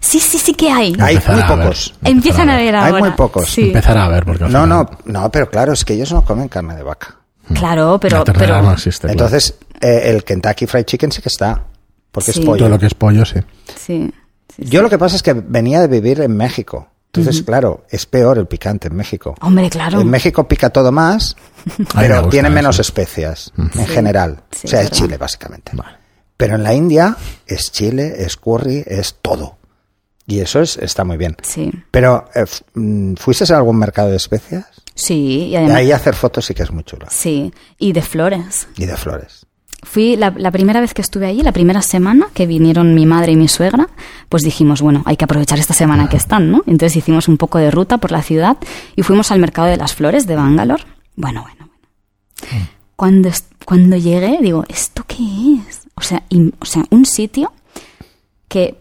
Sí, 0.00 0.18
sí, 0.18 0.38
sí 0.38 0.54
que 0.54 0.70
hay. 0.70 0.96
Hay 0.98 1.16
Empezar 1.16 1.34
muy 1.34 1.42
a 1.44 1.54
ver. 1.56 1.58
pocos. 1.66 1.94
Empiezan 2.04 2.48
a 2.48 2.56
ver 2.56 2.74
Hay 2.76 2.90
ahora. 2.92 2.98
muy 3.00 3.10
pocos. 3.10 3.48
Sí. 3.50 3.66
Empezar 3.66 3.98
a 3.98 4.08
ver, 4.08 4.24
porque 4.24 4.44
No, 4.44 4.66
no, 4.66 4.88
no, 5.04 5.30
pero 5.30 5.50
claro, 5.50 5.72
es 5.74 5.84
que 5.84 5.92
ellos 5.92 6.10
no 6.12 6.24
comen 6.24 6.48
carne 6.48 6.74
de 6.74 6.82
vaca. 6.82 7.16
Claro, 7.52 7.98
pero, 8.00 8.24
pero 8.24 8.62
no 8.62 8.72
existe. 8.72 9.08
claro. 9.08 9.12
Entonces, 9.12 9.56
eh, 9.82 10.02
el 10.06 10.24
Kentucky 10.24 10.66
Fried 10.66 10.84
Chicken 10.84 11.12
sí 11.12 11.20
que 11.20 11.28
está, 11.28 11.62
porque 12.10 12.32
Sí. 12.32 12.38
es 12.40 12.44
todo 12.46 12.54
pollo. 12.54 12.68
lo 12.70 12.78
que 12.78 12.86
es 12.86 12.94
pollo, 12.94 13.24
sí. 13.26 13.40
sí, 13.78 14.10
sí, 14.56 14.64
sí. 14.64 14.70
Yo 14.70 14.82
lo 14.82 14.90
que 14.90 14.98
pasa 14.98 15.16
es 15.16 15.22
que 15.22 15.32
venía 15.34 15.80
de 15.80 15.88
vivir 15.88 16.20
en 16.20 16.36
México. 16.36 16.88
Entonces, 17.12 17.44
claro, 17.44 17.84
es 17.90 18.06
peor 18.06 18.38
el 18.38 18.48
picante 18.48 18.88
en 18.88 18.96
México. 18.96 19.36
Hombre, 19.40 19.70
claro. 19.70 20.00
En 20.00 20.10
México 20.10 20.48
pica 20.48 20.70
todo 20.70 20.90
más, 20.90 21.36
pero 21.94 22.28
tiene 22.28 22.48
eso. 22.48 22.54
menos 22.56 22.78
especias 22.80 23.52
en 23.56 23.72
Sí, 23.72 23.86
general. 23.86 24.42
sí, 24.50 24.66
o 24.66 24.70
sea, 24.70 24.80
es 24.80 24.86
verdad. 24.90 24.98
chile, 25.04 25.16
básicamente. 25.16 25.72
Pero 26.36 26.56
en 26.56 26.64
la 26.64 26.74
India 26.74 27.16
es 27.46 27.70
chile, 27.70 28.14
es 28.18 28.36
curry, 28.36 28.82
es 28.84 29.14
todo. 29.22 29.58
Y 30.26 30.40
eso 30.40 30.60
es, 30.60 30.76
está 30.78 31.04
muy 31.04 31.16
bien. 31.16 31.36
Sí, 31.42 31.70
Pero, 31.92 32.24
eh, 32.34 32.46
mm, 32.74 33.14
¿fuiste 33.14 33.52
a 33.52 33.58
algún 33.58 33.76
mercado 33.78 34.08
de 34.10 34.16
especias? 34.16 34.66
sí, 34.96 35.48
y 35.50 35.56
además... 35.56 35.76
ahí 35.76 35.92
hacer 35.92 36.14
fotos 36.16 36.46
sí 36.46 36.54
que 36.54 36.62
es 36.64 36.70
muy 36.72 36.82
chulo. 36.82 37.06
Sí, 37.10 37.52
y 37.78 37.92
de 37.92 38.02
flores. 38.02 38.66
Y 38.76 38.86
de 38.86 38.96
flores. 38.96 39.43
Fui 39.84 40.16
la, 40.16 40.32
la 40.36 40.50
primera 40.50 40.80
vez 40.80 40.92
que 40.94 41.02
estuve 41.02 41.26
allí, 41.26 41.42
la 41.42 41.52
primera 41.52 41.80
semana 41.82 42.26
que 42.34 42.46
vinieron 42.46 42.94
mi 42.94 43.06
madre 43.06 43.32
y 43.32 43.36
mi 43.36 43.48
suegra, 43.48 43.88
pues 44.28 44.42
dijimos, 44.42 44.80
bueno, 44.82 45.02
hay 45.06 45.16
que 45.16 45.24
aprovechar 45.24 45.58
esta 45.58 45.74
semana 45.74 46.08
que 46.08 46.16
están, 46.16 46.50
¿no? 46.50 46.62
Entonces 46.66 46.96
hicimos 46.96 47.28
un 47.28 47.36
poco 47.36 47.58
de 47.58 47.70
ruta 47.70 47.98
por 47.98 48.10
la 48.10 48.22
ciudad 48.22 48.56
y 48.96 49.02
fuimos 49.02 49.30
al 49.30 49.38
mercado 49.38 49.68
de 49.68 49.76
las 49.76 49.94
flores 49.94 50.26
de 50.26 50.36
Bangalore. 50.36 50.84
Bueno, 51.16 51.42
bueno, 51.42 51.68
bueno. 52.40 52.66
Cuando, 52.96 53.28
est- 53.28 53.52
cuando 53.64 53.96
llegué, 53.96 54.38
digo, 54.40 54.64
¿esto 54.68 55.04
qué 55.06 55.16
es? 55.68 55.82
O 55.94 56.00
sea, 56.02 56.22
im- 56.30 56.52
o 56.60 56.64
sea, 56.64 56.84
un 56.90 57.04
sitio 57.06 57.52
que, 58.48 58.78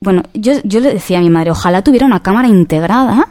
bueno, 0.00 0.22
yo, 0.34 0.52
yo 0.64 0.80
le 0.80 0.92
decía 0.94 1.18
a 1.18 1.22
mi 1.22 1.30
madre, 1.30 1.50
ojalá 1.50 1.82
tuviera 1.82 2.06
una 2.06 2.22
cámara 2.22 2.48
integrada 2.48 3.28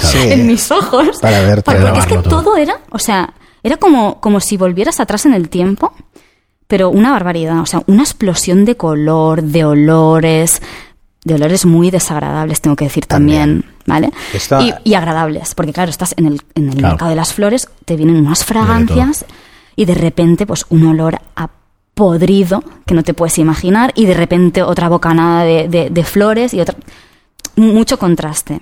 Sí. 0.00 0.18
en 0.32 0.46
mis 0.46 0.70
ojos. 0.70 1.18
Para 1.20 1.40
verte. 1.40 1.62
Porque 1.74 1.98
es 1.98 2.06
que 2.06 2.18
todo. 2.18 2.42
todo 2.42 2.56
era, 2.56 2.78
o 2.90 2.98
sea, 2.98 3.32
era 3.62 3.76
como, 3.78 4.20
como 4.20 4.38
si 4.40 4.56
volvieras 4.56 5.00
atrás 5.00 5.24
en 5.26 5.34
el 5.34 5.48
tiempo, 5.48 5.92
pero 6.66 6.90
una 6.90 7.10
barbaridad, 7.12 7.60
o 7.60 7.66
sea, 7.66 7.82
una 7.86 8.02
explosión 8.02 8.64
de 8.64 8.76
color, 8.76 9.42
de 9.42 9.64
olores, 9.64 10.60
de 11.24 11.34
olores 11.34 11.64
muy 11.66 11.90
desagradables, 11.90 12.60
tengo 12.60 12.76
que 12.76 12.84
decir 12.86 13.06
también. 13.06 13.62
También. 13.62 13.74
¿vale? 13.86 14.10
Y, 14.84 14.90
y 14.90 14.94
agradables, 14.94 15.54
porque 15.54 15.72
claro, 15.72 15.90
estás 15.90 16.14
en 16.16 16.26
el, 16.26 16.40
en 16.54 16.68
el 16.70 16.76
Claro. 16.76 16.94
mercado 16.94 17.10
de 17.10 17.16
las 17.16 17.32
flores, 17.34 17.68
te 17.84 17.96
vienen 17.96 18.16
unas 18.16 18.44
fragancias 18.44 19.24
y 19.76 19.84
de 19.84 19.94
repente 19.94 20.46
pues 20.46 20.64
un 20.70 20.86
olor 20.86 21.18
a 21.36 21.48
podrido 21.94 22.64
que 22.86 22.94
no 22.94 23.02
te 23.02 23.14
puedes 23.14 23.38
imaginar 23.38 23.92
y 23.94 24.06
de 24.06 24.14
repente 24.14 24.62
otra 24.62 24.88
bocanada 24.88 25.44
de, 25.44 25.68
de- 25.68 25.90
de 25.90 26.04
flores 26.04 26.54
y 26.54 26.60
otra... 26.60 26.74
Mucho 27.56 27.98
contraste. 27.98 28.60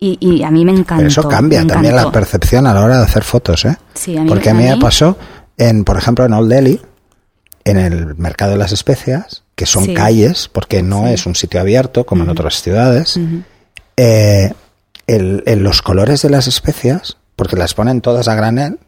Y, 0.00 0.18
y 0.20 0.42
a 0.42 0.50
mí 0.50 0.64
me 0.64 0.72
encantó. 0.72 0.96
Pero 0.96 1.08
eso 1.08 1.28
cambia 1.28 1.64
también 1.64 1.94
la 1.94 2.10
percepción 2.10 2.66
a 2.66 2.74
la 2.74 2.82
hora 2.82 2.96
de 2.98 3.04
hacer 3.04 3.22
fotos, 3.22 3.64
¿eh? 3.66 3.76
Sí, 3.94 4.16
a 4.16 4.22
mí- 4.22 4.28
Porque 4.28 4.50
a 4.50 4.54
mí 4.54 4.64
me 4.64 4.76
pasó, 4.78 5.16
en, 5.56 5.84
por 5.84 5.96
ejemplo, 5.96 6.24
en 6.24 6.32
Old 6.32 6.50
Delhi, 6.50 6.80
en 7.64 7.78
el 7.78 8.14
mercado 8.16 8.52
de 8.52 8.58
las 8.58 8.72
especias, 8.72 9.44
que 9.54 9.66
son 9.66 9.84
Sí. 9.86 9.94
calles, 9.94 10.48
porque 10.48 10.82
no 10.82 11.06
Sí. 11.06 11.12
es 11.14 11.26
un 11.26 11.34
sitio 11.34 11.60
abierto 11.60 12.04
como 12.04 12.24
en 12.24 12.30
otras 12.30 12.60
ciudades, 12.62 13.18
eh, 13.96 14.52
el- 15.06 15.42
el- 15.46 15.62
los 15.62 15.82
colores 15.82 16.22
de 16.22 16.30
las 16.30 16.46
especias, 16.46 17.16
porque 17.36 17.56
las 17.56 17.74
ponen 17.74 18.00
todas 18.00 18.28
a 18.28 18.34
granel, 18.34 18.78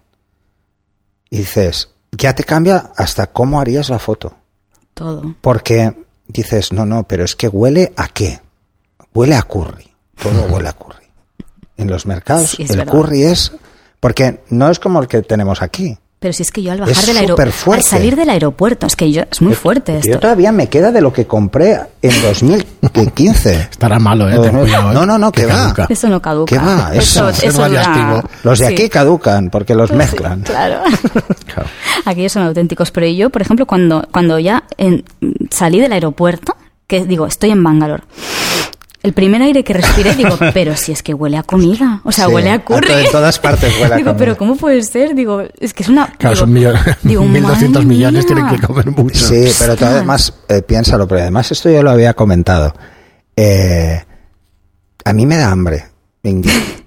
y 1.31 1.38
dices, 1.38 1.90
ya 2.12 2.35
te 2.35 2.45
cambia 2.45 2.93
hasta 2.97 3.28
cómo 3.28 3.61
harías 3.61 3.88
la 3.90 3.99
foto. 3.99 4.37
Todo. 4.95 5.35
Porque 5.40 5.95
dices, 6.28 6.73
no, 6.73 6.87
no, 6.87 7.04
pero 7.04 7.25
es 7.25 7.35
que 7.37 7.49
huele 7.49 7.93
a 7.97 8.09
qué? 8.09 8.40
Huele 9.12 9.35
a 9.35 9.43
curry. 9.43 9.90
Todo 10.23 10.47
huele 10.50 10.69
a 10.69 10.73
curry. 10.73 11.04
En 11.76 11.88
los 11.90 12.07
mercados 12.07 12.50
Sí, 12.50 12.62
el 12.69 12.76
verdad. 12.78 12.93
curry 12.93 13.25
es... 13.25 13.52
Porque 13.99 14.43
no 14.50 14.71
es 14.71 14.78
como 14.78 15.00
el 15.00 15.09
que 15.09 15.23
tenemos 15.23 15.62
aquí. 15.62 15.99
Pero 16.25 16.33
si 16.33 16.43
es 16.43 16.50
que 16.50 16.62
yo 16.62 16.73
al 16.73 16.81
bajar 16.81 17.04
del 17.04 17.19
aeropuerto, 17.19 17.73
al 17.75 17.83
salir 17.83 18.16
del 18.16 18.31
aeropuerto, 18.31 18.87
es 18.87 18.97
que 18.97 19.12
yo, 19.12 19.25
es 19.31 19.43
muy 19.43 19.52
fuerte 19.52 19.93
Yo 19.93 19.99
esto. 19.99 20.21
todavía 20.21 20.52
me 20.52 20.69
queda 20.69 20.90
de 20.90 21.02
lo 21.02 21.12
que 21.12 21.26
compré 21.26 21.78
en 22.00 22.23
2015. 22.23 23.54
Estará 23.71 23.99
malo, 23.99 24.26
¿eh? 24.31 24.37
¿eh? 24.37 24.50
No, 24.95 25.04
no, 25.04 25.19
no, 25.19 25.31
que 25.31 25.45
va. 25.45 25.52
caduca. 25.75 25.87
Eso 25.90 26.09
no 26.09 26.23
caduca. 26.23 26.49
¿Qué 26.49 26.59
va? 26.64 26.95
Eso, 26.95 27.28
Eso- 27.28 27.47
eso, 27.47 27.69
Los 28.43 28.59
de 28.59 28.66
sí. 28.69 28.73
aquí 28.73 28.88
caducan 28.88 29.50
porque 29.50 29.75
los 29.75 29.93
mezclan. 29.93 30.40
Claro. 30.40 30.81
Claro. 31.54 31.69
Aquellos 32.07 32.33
son 32.33 32.45
auténticos. 32.45 32.90
Pero 32.90 33.07
yo, 33.09 33.28
por 33.28 33.43
ejemplo, 33.43 33.66
cuando, 33.66 34.09
cuando 34.11 34.38
ya 34.38 34.64
en- 34.78 35.04
salí 35.50 35.78
del 35.78 35.93
aeropuerto, 35.93 36.57
que 36.87 37.04
digo, 37.04 37.26
estoy 37.26 37.50
en 37.50 37.62
Bangalore. 37.62 38.02
El 39.04 39.12
primer 39.12 39.40
aire 39.42 39.62
que 39.62 39.75
respiré, 39.75 40.14
digo, 40.16 40.37
pero 40.54 40.75
si 40.76 40.90
es 40.90 41.02
que 41.02 41.12
huele 41.14 41.37
a 41.37 41.42
comida. 41.42 42.00
O 42.04 42.11
sea, 42.11 42.25
Sí, 42.26 42.32
huele 42.32 42.50
a 42.50 42.54
a 42.54 42.64
curry. 42.64 42.87
to- 42.88 42.99
en 42.99 43.11
todas 43.12 43.38
partes 43.38 43.73
huele 43.78 43.94
a 43.94 43.96
Digo, 43.99 44.08
comida. 44.11 44.16
pero 44.16 44.37
¿cómo 44.37 44.56
puede 44.56 44.82
ser? 44.82 45.14
Digo, 45.14 45.42
es 45.61 45.73
que 45.75 45.82
es 45.82 45.88
una. 45.90 46.06
Claro, 46.06 46.34
digo, 46.34 46.46
son 46.46 46.52
millones, 46.52 46.82
digo, 47.02 47.23
1.200 47.23 47.68
madre 47.68 47.84
millones, 47.84 48.25
mía. 48.25 48.34
tienen 48.34 48.56
que 48.61 48.66
comer 48.66 48.90
mucho. 48.90 49.25
Sí, 49.26 49.52
pero 49.58 49.76
tú 49.76 49.84
además, 49.84 50.32
eh, 50.49 50.62
piénsalo, 50.62 51.06
pero 51.06 51.20
además 51.20 51.52
esto 51.52 51.70
yo 51.70 51.82
lo 51.82 51.90
había 51.90 52.14
comentado. 52.14 52.75
Eh, 53.37 54.02
a 55.04 55.12
mí 55.12 55.26
me 55.26 55.37
da 55.37 55.50
hambre 55.50 55.84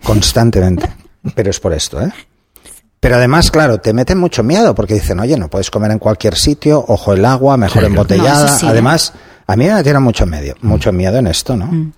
constantemente, 0.04 0.90
pero 1.36 1.50
es 1.52 1.60
por 1.60 1.74
esto, 1.74 2.02
¿eh? 2.02 2.12
Pero 3.00 3.16
además, 3.18 3.52
claro, 3.52 3.78
te 3.80 3.94
meten 3.94 4.18
mucho 4.18 4.42
miedo 4.44 4.74
porque 4.74 4.96
dicen, 4.96 5.20
oye, 5.20 5.38
no 5.38 5.50
puedes 5.50 5.70
comer 5.70 5.92
en 5.92 6.00
cualquier 6.00 6.36
sitio, 6.36 6.84
ojo 6.88 7.14
el 7.14 7.24
agua, 7.26 7.56
mejor 7.58 7.74
claro. 7.82 7.88
embotellada. 7.90 8.40
No, 8.42 8.46
eso 8.48 8.58
sí, 8.58 8.66
¿eh? 8.66 8.70
además, 8.70 9.14
a 9.46 9.56
mí 9.56 9.66
me 9.66 9.76
metieron 9.76 10.02
mucho, 10.02 10.26
medio, 10.26 10.56
mucho 10.62 10.92
miedo 10.92 11.18
en 11.20 11.28
esto, 11.28 11.56
¿no? 11.56 11.68
Mm. 11.68 11.94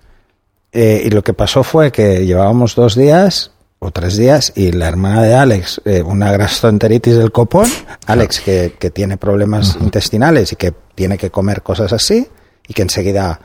Eh, 0.71 1.01
y 1.05 1.09
lo 1.09 1.23
que 1.23 1.33
pasó 1.33 1.63
fue 1.63 1.91
que 1.91 2.25
llevábamos 2.25 2.75
dos 2.75 2.95
días 2.95 3.51
o 3.79 3.91
tres 3.91 4.17
días 4.17 4.53
y 4.55 4.71
la 4.71 4.87
hermana 4.87 5.23
de 5.23 5.33
Alex, 5.33 5.81
eh, 5.85 6.01
una 6.03 6.31
gastroenteritis 6.35 7.15
del 7.17 7.31
copón, 7.31 7.67
Alex 8.05 8.41
que, 8.41 8.75
que 8.77 8.89
tiene 8.91 9.17
problemas 9.17 9.77
intestinales 9.81 10.51
y 10.51 10.55
que 10.57 10.73
tiene 10.95 11.17
que 11.17 11.31
comer 11.31 11.63
cosas 11.63 11.91
así 11.93 12.27
y 12.67 12.73
que 12.73 12.81
enseguida 12.83 13.39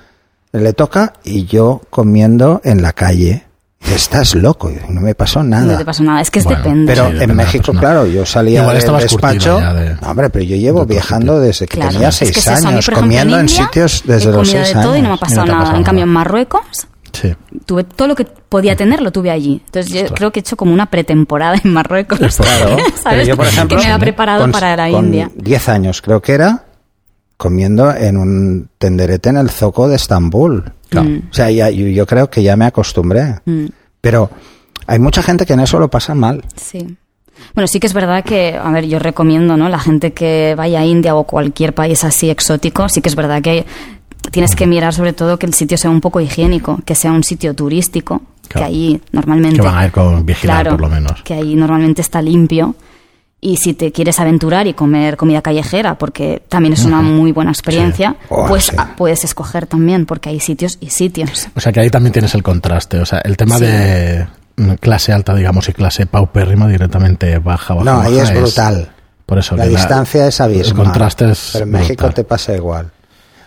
le 0.53 0.73
toca 0.73 1.15
y 1.25 1.47
yo 1.47 1.81
comiendo 1.91 2.61
en 2.65 2.83
la 2.83 2.93
calle. 2.93 3.45
Estás 3.95 4.35
loco, 4.35 4.71
y 4.71 4.79
no 4.91 5.03
me 5.03 5.15
pasó 5.15 5.43
nada. 5.43 5.73
No 5.73 5.77
te 5.79 5.85
pasa 5.85 6.03
nada. 6.03 6.23
Es 6.23 6.31
que 6.31 6.39
es 6.39 6.47
Bueno, 6.47 6.59
depende. 6.63 6.87
Pero 6.91 7.05
Sí, 7.07 7.13
depende 7.13 7.33
en 7.33 7.37
México, 7.37 7.65
persona. 7.67 7.81
claro, 7.81 8.07
yo 8.07 8.25
salía 8.25 8.63
Igual 8.63 8.81
del 8.81 8.97
despacho. 8.97 9.59
de- 9.61 9.95
No, 10.01 10.09
hombre, 10.11 10.31
pero 10.31 10.43
yo 10.47 10.57
llevo 10.57 10.87
de 10.87 10.95
viajando 10.95 11.35
sitio. 11.35 11.47
desde 11.47 11.67
que 11.67 11.77
Claro, 11.77 11.93
tenía 11.93 12.09
es 12.09 12.19
que 12.19 12.25
seis 12.27 12.39
eso. 12.39 12.51
Mí, 12.51 12.67
años, 12.73 12.89
ejemplo, 12.89 13.03
comiendo 13.03 13.35
en, 13.37 13.41
India 13.43 13.65
sitios 13.67 14.03
he 14.07 14.13
desde 14.13 14.33
los 14.33 14.49
seis 14.49 14.69
de 14.69 14.73
todo 14.73 14.93
años. 14.93 14.97
y 14.99 15.03
no 15.03 15.09
me 15.11 15.15
ha 15.15 15.19
pasado 15.19 15.47
no 15.47 15.53
nada. 15.53 15.77
En 15.77 15.83
cambio, 15.85 16.05
en 16.05 16.11
Marruecos 16.11 16.63
Sí. 17.15 17.35
tuve 17.65 17.85
todo 17.85 18.09
lo 18.09 18.15
que 18.15 18.25
podía 18.25 18.77
tener 18.77 19.01
lo 19.01 19.11
tuve 19.13 19.31
allí. 19.31 19.63
Entonces 19.65 19.91
yo 19.93 20.01
Ostras. 20.03 20.19
creo 20.19 20.31
que 20.33 20.41
he 20.41 20.43
hecho 20.43 20.57
como 20.57 20.73
una 20.75 20.87
pretemporada 20.87 21.57
en 21.65 21.73
Marruecos. 21.73 22.19
Claro, 22.37 22.77
¿Sabes? 23.03 23.27
yo, 23.27 23.37
por 23.37 23.47
ejemplo, 23.47 23.79
que 23.79 23.87
me 23.87 23.93
ha 23.93 23.99
preparado 23.99 24.43
con- 24.43 24.53
para 24.53 24.77
la 24.77 24.91
con 24.91 25.07
India. 25.07 25.31
10 25.37 25.69
años 25.71 26.03
creo 26.03 26.21
que 26.21 26.33
era, 26.33 26.65
comiendo 27.37 27.95
en 27.95 28.17
un 28.17 28.69
tenderete 28.79 29.29
en 29.31 29.37
el 29.39 29.51
zoco 29.51 29.89
de 29.89 29.97
Estambul. 29.97 30.73
Claro. 30.89 31.09
Mm. 31.09 31.23
O 31.31 31.35
sea, 31.35 31.51
ya- 31.51 31.71
yo, 31.71 31.87
yo 31.87 32.07
creo 32.07 32.29
que 32.31 32.43
ya 32.43 32.57
me 32.57 32.67
acostumbré. 32.67 33.37
Mm, 33.45 33.67
Pero 34.01 34.31
hay 34.87 34.99
mucha 34.99 35.23
gente 35.23 35.47
que 35.47 35.55
en 35.55 35.61
eso 35.61 35.79
lo 35.79 35.89
pasa 35.89 36.15
mal. 36.15 36.45
sí. 36.57 36.97
Bueno, 37.53 37.67
sí 37.67 37.81
que 37.81 37.89
es 37.89 37.93
verdad 37.95 38.23
que, 38.25 38.57
a 38.57 38.71
ver, 38.71 38.87
yo 38.87 39.01
recomiendo, 39.01 39.57
¿no? 39.57 39.69
La 39.69 39.81
gente 39.81 40.13
que 40.13 40.55
vaya 40.57 40.81
a 40.81 40.85
India 40.85 41.17
o 41.17 41.25
cualquier 41.25 41.75
país 41.75 42.05
así 42.05 42.31
exótico, 42.31 42.89
sí 42.89 43.01
que 43.03 43.09
es 43.09 43.17
verdad 43.17 43.43
que 43.43 43.67
tienes 44.31 44.55
que 44.57 44.67
mirar 44.67 44.93
sobre 44.95 45.13
todo 45.13 45.39
que 45.39 45.47
el 45.47 45.55
sitio 45.55 45.77
sea 45.79 45.91
un 45.91 46.01
poco 46.01 46.21
higiénico, 46.21 46.81
que 46.85 46.95
sea 46.95 47.13
un 47.13 47.25
sitio 47.25 47.55
turístico, 47.55 48.23
que 48.49 48.63
ahí 48.63 49.01
normalmente... 49.13 49.57
Que 49.57 49.63
van 49.63 49.79
a 49.79 49.85
ir 49.87 49.93
con 49.93 50.25
vigilar, 50.27 50.63
Claro, 50.63 50.71
por 50.77 50.81
lo 50.83 50.89
menos. 50.89 51.23
que 51.23 51.35
ahí 51.35 51.55
normalmente 51.55 52.03
está 52.03 52.21
limpio. 52.23 52.75
Y 53.41 53.59
si 53.59 53.75
te 53.75 53.93
quieres 53.93 54.21
aventurar 54.21 54.67
y 54.67 54.73
comer 54.73 55.19
comida 55.19 55.43
callejera, 55.43 55.97
porque 55.99 56.43
también 56.49 56.73
es 56.73 56.85
una 56.85 57.03
muy 57.03 57.31
buena 57.33 57.51
experiencia, 57.51 58.13
Sí. 58.21 58.27
Oh, 58.31 58.47
pues 58.47 58.65
sí. 58.65 58.77
puedes 58.97 59.23
escoger 59.25 59.67
también, 59.67 60.07
porque 60.07 60.31
hay 60.31 60.41
sitios 60.41 60.79
y 60.81 60.89
sitios. 60.91 61.49
O 61.55 61.61
sea 61.61 61.71
que 61.71 61.81
ahí 61.81 61.91
también 61.91 62.13
tienes 62.15 62.35
el 62.35 62.43
contraste. 62.43 63.01
O 63.01 63.05
sea, 63.07 63.19
el 63.19 63.37
tema 63.37 63.59
Sí. 63.59 63.65
de 63.67 64.27
clase 64.81 65.13
alta, 65.13 65.35
digamos, 65.35 65.69
y 65.69 65.75
clase 65.75 66.07
paupérrima 66.07 66.67
directamente 66.69 67.37
baja, 67.39 67.75
baja. 67.75 67.85
no, 67.85 68.01
ahí 68.01 68.17
baja, 68.17 68.33
es 68.33 68.41
brutal. 68.41 68.91
Por 69.27 69.39
eso 69.39 69.57
La 69.57 69.67
distancia 69.67 70.27
es 70.27 70.41
abismal. 70.41 70.67
El 70.69 70.75
contraste 70.75 71.31
es. 71.31 71.51
Pero 71.53 71.65
en 71.67 71.71
México 71.73 71.95
brutal. 72.05 72.15
te 72.15 72.25
pasa 72.25 72.55
igual. 72.57 72.91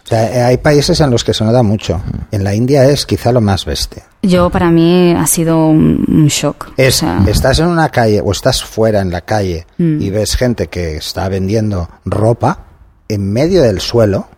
O 0.08 0.10
sea, 0.10 0.34
eh, 0.34 0.42
hay 0.42 0.58
países 0.58 1.02
en 1.02 1.12
los 1.12 1.26
que 1.26 1.34
se 1.34 1.44
nota 1.44 1.62
mucho. 1.64 2.02
En 2.32 2.46
la 2.46 2.56
India 2.56 2.86
es 2.86 3.06
quizá 3.06 3.34
lo 3.34 3.42
más 3.42 3.66
bestia. 3.66 4.04
Yo, 4.22 4.50
para 4.50 4.72
mí, 4.72 5.12
ha 5.12 5.28
sido 5.28 5.68
un, 5.68 6.06
un 6.08 6.28
shock. 6.28 6.72
Es, 6.78 6.96
O 6.98 7.00
sea, 7.00 7.24
estás 7.28 7.60
en 7.60 7.68
una 7.68 7.90
calle 7.90 8.22
o 8.24 8.32
estás 8.32 8.64
fuera 8.64 9.02
en 9.02 9.12
la 9.12 9.20
calle 9.22 9.68
Mm. 9.78 10.02
y 10.02 10.10
ves 10.10 10.36
gente 10.38 10.68
que 10.68 10.96
está 10.96 11.28
vendiendo 11.28 11.90
ropa 12.06 12.64
en 13.10 13.32
medio 13.34 13.62
del 13.62 13.82
suelo, 13.82 14.30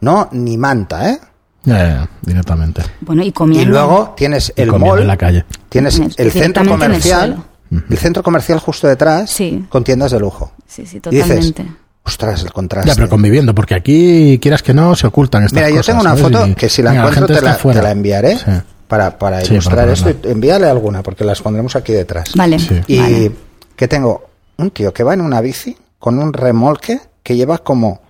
no 0.00 0.28
ni 0.32 0.56
manta, 0.58 1.10
¿eh? 1.10 1.18
Ya, 1.64 1.78
ya, 1.78 1.86
ya, 1.88 2.08
directamente. 2.22 2.82
bueno, 3.00 3.22
y 3.22 3.28
Y 3.28 3.32
comiendo. 3.32 3.70
luego 3.70 4.14
tienes 4.16 4.52
Y 4.56 4.62
el 4.62 4.72
mall, 4.72 5.00
en 5.00 5.06
la 5.06 5.16
calle. 5.16 5.44
tienes 5.68 5.96
En 5.96 6.04
el- 6.04 6.14
el 6.18 6.30
centro 6.32 6.62
el 6.64 6.68
comercial, 6.68 7.44
suelo. 7.70 7.84
el 7.88 7.98
centro 7.98 8.22
comercial 8.24 8.58
justo 8.58 8.88
detrás 8.88 9.30
Sí. 9.30 9.64
con 9.68 9.82
tiendas 9.84 10.10
de 10.10 10.18
lujo. 10.20 10.52
Sí, 10.66 10.84
sí, 10.86 11.00
Y 11.06 11.10
dices, 11.10 11.28
totalmente. 11.52 11.66
Ostras, 12.04 12.42
el 12.42 12.52
contraste. 12.52 12.88
Ya, 12.88 12.94
pero 12.94 13.08
conviviendo, 13.08 13.54
porque 13.54 13.74
aquí, 13.74 14.38
quieras 14.40 14.62
que 14.62 14.74
no, 14.74 14.94
se 14.94 15.06
ocultan 15.06 15.42
estas 15.44 15.56
Mira, 15.56 15.70
yo 15.70 15.76
cosas, 15.76 15.86
tengo 15.86 16.00
una 16.02 16.10
¿sabes? 16.16 16.22
foto 16.38 16.46
Y, 16.48 16.54
que 16.54 16.68
si 16.68 16.82
la 16.82 16.90
venga, 16.90 17.02
encuentro 17.08 17.26
te 17.26 17.32
la, 17.32 17.38
está 17.50 17.54
fuera. 17.54 17.80
te 17.80 17.84
la 17.84 17.90
enviaré 17.92 18.36
Sí. 18.38 18.50
para, 18.88 19.18
para 19.18 19.40
Sí, 19.42 19.52
ilustrar 19.54 19.78
para 19.78 19.92
esto. 19.92 20.10
Y 20.10 20.30
envíale 20.30 20.66
alguna 20.68 21.02
porque 21.02 21.24
las 21.24 21.40
pondremos 21.40 21.74
aquí 21.76 21.92
detrás. 21.92 22.32
Vale. 22.36 22.58
Sí. 22.58 22.80
Y 22.88 22.98
vale. 22.98 23.32
que 23.76 23.88
tengo 23.88 24.26
un 24.58 24.70
tío 24.70 24.92
que 24.92 25.02
va 25.02 25.14
en 25.14 25.20
una 25.22 25.40
bici 25.40 25.76
con 25.98 26.18
un 26.18 26.32
remolque 26.32 27.00
que 27.22 27.36
lleva 27.36 27.58
como 27.58 28.02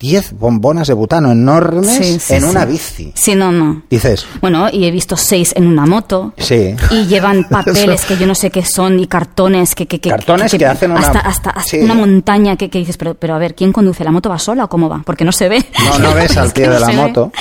10 0.00 0.32
bombonas 0.38 0.88
de 0.88 0.92
butano 0.94 1.30
enormes 1.32 1.86
Sí, 1.96 2.18
sí, 2.20 2.34
en 2.34 2.42
sí. 2.42 2.46
una 2.48 2.64
bici. 2.64 3.12
Sí, 3.14 3.34
no, 3.34 3.52
no. 3.52 3.82
Dices, 3.88 4.26
Bueno, 4.40 4.68
y 4.70 4.84
he 4.84 4.90
visto 4.90 5.16
seis 5.16 5.52
en 5.56 5.66
una 5.66 5.86
moto. 5.86 6.34
sí. 6.36 6.74
Y 6.90 7.06
llevan 7.06 7.44
papeles 7.48 8.04
que 8.04 8.16
yo 8.16 8.26
no 8.26 8.34
sé 8.34 8.50
qué 8.50 8.64
son 8.64 8.98
y 9.00 9.06
cartones 9.06 9.74
que... 9.74 9.86
que, 9.86 10.00
que 10.00 10.10
Cartones 10.10 10.52
que 10.52 10.66
hacen 10.66 10.90
una- 10.90 11.00
Hasta, 11.00 11.20
hasta, 11.20 11.50
hasta 11.50 11.76
una 11.78 11.94
montaña 11.94 12.56
que, 12.56 12.68
que 12.68 12.78
dices, 12.80 12.96
pero, 12.96 13.14
pero 13.14 13.34
a 13.34 13.38
ver, 13.38 13.54
¿quién 13.54 13.72
conduce? 13.72 14.04
¿La 14.04 14.10
moto 14.10 14.28
va 14.28 14.38
sola 14.38 14.64
o 14.64 14.68
cómo 14.68 14.88
va? 14.88 15.00
Porque 15.06 15.24
no 15.24 15.32
se 15.32 15.48
ve. 15.48 15.64
No, 15.92 15.98
no 16.00 16.14
ves 16.14 16.36
al 16.36 16.52
que 16.52 16.66
no 16.66 16.72
de 16.74 16.80
la 16.80 16.88
moto. 16.92 17.32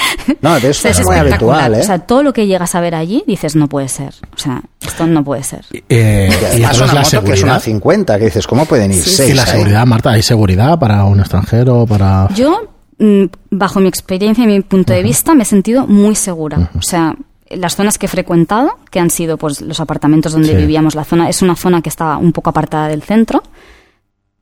No, 0.41 0.59
de 0.59 0.67
O 0.67 0.71
eso 0.71 0.81
sea, 0.83 0.91
es, 0.91 0.99
es 0.99 1.05
muy 1.05 1.15
habitual, 1.17 1.73
¿eh? 1.75 1.79
O 1.81 1.83
sea, 1.83 1.99
todo 1.99 2.23
lo 2.23 2.33
que 2.33 2.45
llegas 2.47 2.75
a 2.75 2.81
ver 2.81 2.93
allí 2.95 3.23
dices, 3.27 3.55
no 3.55 3.67
puede 3.67 3.89
ser. 3.89 4.13
O 4.35 4.37
sea, 4.37 4.61
esto 4.87 5.05
no 5.07 5.23
puede 5.23 5.43
ser. 5.43 5.65
Eh, 5.89 6.29
Y 6.31 6.45
además 6.63 6.77
una 6.77 6.93
la 6.93 7.01
moto 7.01 7.23
que 7.23 7.33
es 7.33 7.43
una 7.43 7.59
seguridad. 7.59 7.59
50, 7.61 8.19
que 8.19 8.25
dices, 8.25 8.47
¿cómo 8.47 8.65
pueden 8.65 8.91
ir 8.91 9.03
Sí, 9.03 9.09
seis 9.09 9.29
y 9.31 9.33
la 9.33 9.43
ahí? 9.43 9.49
seguridad, 9.51 9.85
Marta, 9.85 10.11
¿hay 10.11 10.21
seguridad 10.21 10.77
para 10.79 11.03
un 11.05 11.19
extranjero? 11.19 11.85
para 11.85 12.27
Yo, 12.35 12.61
mm, 12.99 13.23
bajo 13.51 13.79
mi 13.79 13.87
experiencia 13.87 14.43
y 14.43 14.47
mi 14.47 14.61
punto 14.61 14.93
de 14.93 15.03
vista, 15.03 15.33
me 15.35 15.43
he 15.43 15.45
sentido 15.45 15.87
muy 15.87 16.15
segura. 16.15 16.69
O 16.77 16.81
sea, 16.81 17.15
las 17.49 17.75
zonas 17.75 17.97
que 17.97 18.07
he 18.07 18.09
frecuentado, 18.09 18.77
que 18.89 18.99
han 18.99 19.09
sido 19.09 19.37
pues 19.37 19.61
los 19.61 19.79
apartamentos 19.79 20.31
donde 20.31 20.49
Sí. 20.49 20.55
vivíamos, 20.55 20.95
la 20.95 21.03
zona 21.03 21.29
es 21.29 21.41
una 21.41 21.55
zona 21.55 21.81
que 21.81 21.89
estaba 21.89 22.17
un 22.17 22.31
poco 22.31 22.49
apartada 22.49 22.87
del 22.87 23.03
centro, 23.03 23.43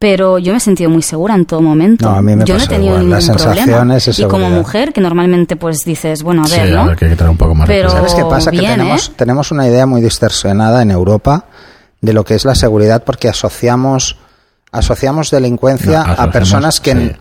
pero 0.02 0.40
yo 0.40 0.52
me 0.52 0.58
he 0.58 0.60
sentido 0.60 0.90
muy 0.90 1.04
segura 1.04 1.36
en 1.36 1.46
todo 1.46 1.62
momento. 1.62 2.10
No, 2.10 2.16
a 2.16 2.24
mí 2.24 2.36
me 2.36 2.44
yo 2.44 2.58
no 2.58 2.64
he 2.64 2.68
tenido 2.68 2.86
igual, 2.96 3.00
ningún 3.02 3.10
las 3.12 3.30
problema. 3.30 3.98
Y 4.18 4.24
como 4.24 4.50
mujer, 4.50 4.94
que 4.94 5.00
normalmente 5.00 5.56
pues 5.58 5.86
dices, 5.86 6.24
bueno, 6.24 6.42
a 6.42 6.48
Sí, 6.48 6.60
ver, 6.60 6.76
a 6.76 6.86
¿no? 6.86 6.96
que 6.96 7.06
hay 7.06 7.12
que 7.12 7.16
tener 7.16 7.30
un 7.30 7.38
poco 7.38 7.54
más 7.54 7.68
de 7.68 7.76
Pero-. 7.76 7.92
¿Sabes 7.92 8.16
qué 8.16 8.26
pasa? 8.26 8.50
que 8.50 8.58
bien, 8.62 8.72
tenemos, 8.80 9.10
¿eh? 9.10 9.14
tenemos 9.16 9.52
una 9.52 9.68
idea 9.68 9.86
muy 9.86 10.02
distorsionada 10.02 10.82
en 10.82 10.90
Europa 10.90 11.46
de 12.02 12.14
lo 12.14 12.26
que 12.26 12.34
es 12.34 12.46
la 12.46 12.56
seguridad 12.56 13.04
porque 13.04 13.30
asociamos, 13.30 14.18
asociamos 14.72 15.30
delincuencia 15.30 16.00
No, 16.00 16.00
a 16.00 16.02
asociamos, 16.14 16.34
personas 16.34 16.80
que, 16.82 16.94
sí. 16.94 17.12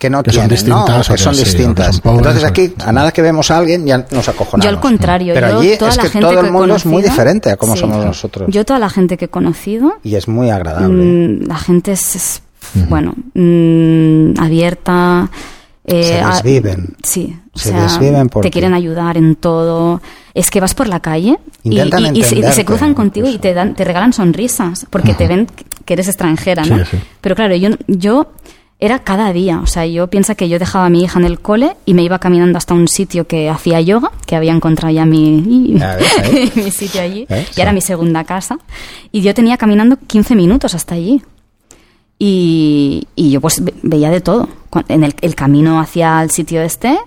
Que 0.00 0.10
no 0.10 0.22
Que 0.24 0.32
son 0.32 0.48
distintas 0.48 1.08
O 1.08 1.12
o 1.12 1.14
que 1.14 1.22
son 1.22 1.34
sí, 1.34 1.42
o 1.42 1.44
que 1.44 1.50
distintas. 1.50 1.94
son 1.96 2.00
pobres, 2.02 2.18
Entonces 2.18 2.42
o- 2.42 2.46
aquí, 2.48 2.74
a 2.84 2.90
nada 2.90 3.12
que 3.12 3.20
vemos 3.22 3.50
a 3.50 3.58
alguien, 3.58 3.86
ya 3.86 3.98
nos 4.10 4.28
acojonamos. 4.28 4.64
Yo 4.64 4.70
al 4.70 4.80
contrario, 4.80 5.34
Pero 5.34 5.50
yo 5.50 5.58
allí 5.60 5.76
toda 5.78 5.90
es 5.90 5.96
la 5.98 6.02
que 6.04 6.08
gente 6.08 6.26
todo 6.28 6.40
que 6.40 6.46
el 6.46 6.52
mundo 6.52 6.74
es 6.74 6.86
muy 6.86 7.02
diferente 7.02 7.50
a 7.50 7.56
cómo 7.56 7.74
Sí. 7.74 7.80
somos 7.80 8.04
nosotros. 8.04 8.48
Yo 8.50 8.64
toda 8.64 8.78
la 8.80 8.88
gente 8.90 9.16
que 9.18 9.26
he 9.26 9.28
conocido, 9.28 9.92
Y 10.02 10.16
es 10.16 10.26
muy 10.26 10.50
agradable. 10.50 11.04
mm, 11.04 11.46
la 11.46 11.58
gente 11.58 11.92
es, 11.92 12.16
es, 12.16 12.42
bueno, 12.88 13.14
mm, 13.34 14.40
abierta. 14.40 15.30
eh, 15.86 16.04
Se 16.04 16.20
a- 16.20 16.28
desviven. 16.34 16.94
Sí, 17.02 17.36
o 17.52 17.58
Se 17.58 17.70
sea, 17.70 17.82
desviven 17.82 18.28
porque- 18.28 18.48
te 18.48 18.52
quieren 18.52 18.74
ayudar 18.74 19.16
en 19.16 19.34
todo. 19.34 20.00
Es 20.34 20.50
que 20.50 20.60
vas 20.60 20.74
por 20.74 20.86
la 20.88 21.00
calle 21.00 21.38
y, 21.64 21.70
Intentan 21.72 22.00
y- 22.04 22.06
y 22.06 22.12
se, 22.12 22.18
y 22.18 22.22
se 22.22 22.34
entenderte, 22.36 22.64
cruzan 22.64 22.94
contigo 22.94 23.28
y 23.28 23.38
te 23.38 23.54
dan, 23.54 23.74
te 23.74 23.82
regalan 23.84 24.12
sonrisas 24.12 24.86
porque 24.88 25.14
te 25.14 25.26
ven 25.26 25.48
que 25.84 25.94
eres 25.94 26.06
extranjera, 26.06 26.64
¿no? 26.64 26.78
Sí, 26.78 26.84
sí. 26.92 26.98
Pero 27.20 27.34
claro, 27.34 27.56
yo, 27.56 27.70
yo 27.88 28.28
era 28.80 29.00
cada 29.00 29.32
día, 29.32 29.60
o 29.62 29.66
sea, 29.66 29.84
yo 29.86 30.08
piensa 30.08 30.34
que 30.34 30.48
yo 30.48 30.58
dejaba 30.58 30.86
a 30.86 30.90
mi 30.90 31.02
hija 31.02 31.18
en 31.18 31.26
el 31.26 31.38
cole 31.40 31.76
y 31.84 31.92
me 31.94 32.02
iba 32.02 32.18
caminando 32.18 32.56
hasta 32.58 32.72
un 32.74 32.88
sitio 32.88 33.26
que 33.26 33.50
hacía 33.50 33.80
yoga, 33.80 34.10
que 34.26 34.36
había 34.36 34.52
encontrado 34.52 34.92
ya 34.94 35.04
mi, 35.04 35.78
ahí. 35.82 36.50
mi 36.54 36.70
sitio 36.70 37.02
allí, 37.02 37.26
¿Eh? 37.28 37.46
y 37.56 37.60
era 37.60 37.72
mi 37.72 37.80
segunda 37.82 38.24
casa, 38.24 38.58
y 39.12 39.20
yo 39.20 39.34
tenía 39.34 39.56
caminando 39.58 39.96
15 40.06 40.34
minutos 40.34 40.74
hasta 40.74 40.94
allí. 40.94 41.22
Y, 42.18 43.06
y 43.16 43.30
yo 43.30 43.40
pues 43.40 43.64
ve- 43.64 43.74
veía 43.82 44.10
de 44.10 44.20
todo. 44.20 44.48
En 44.88 45.04
el, 45.04 45.14
el 45.22 45.34
camino 45.34 45.80
hacia 45.80 46.22
el 46.22 46.30
sitio 46.30 46.60
este, 46.62 46.98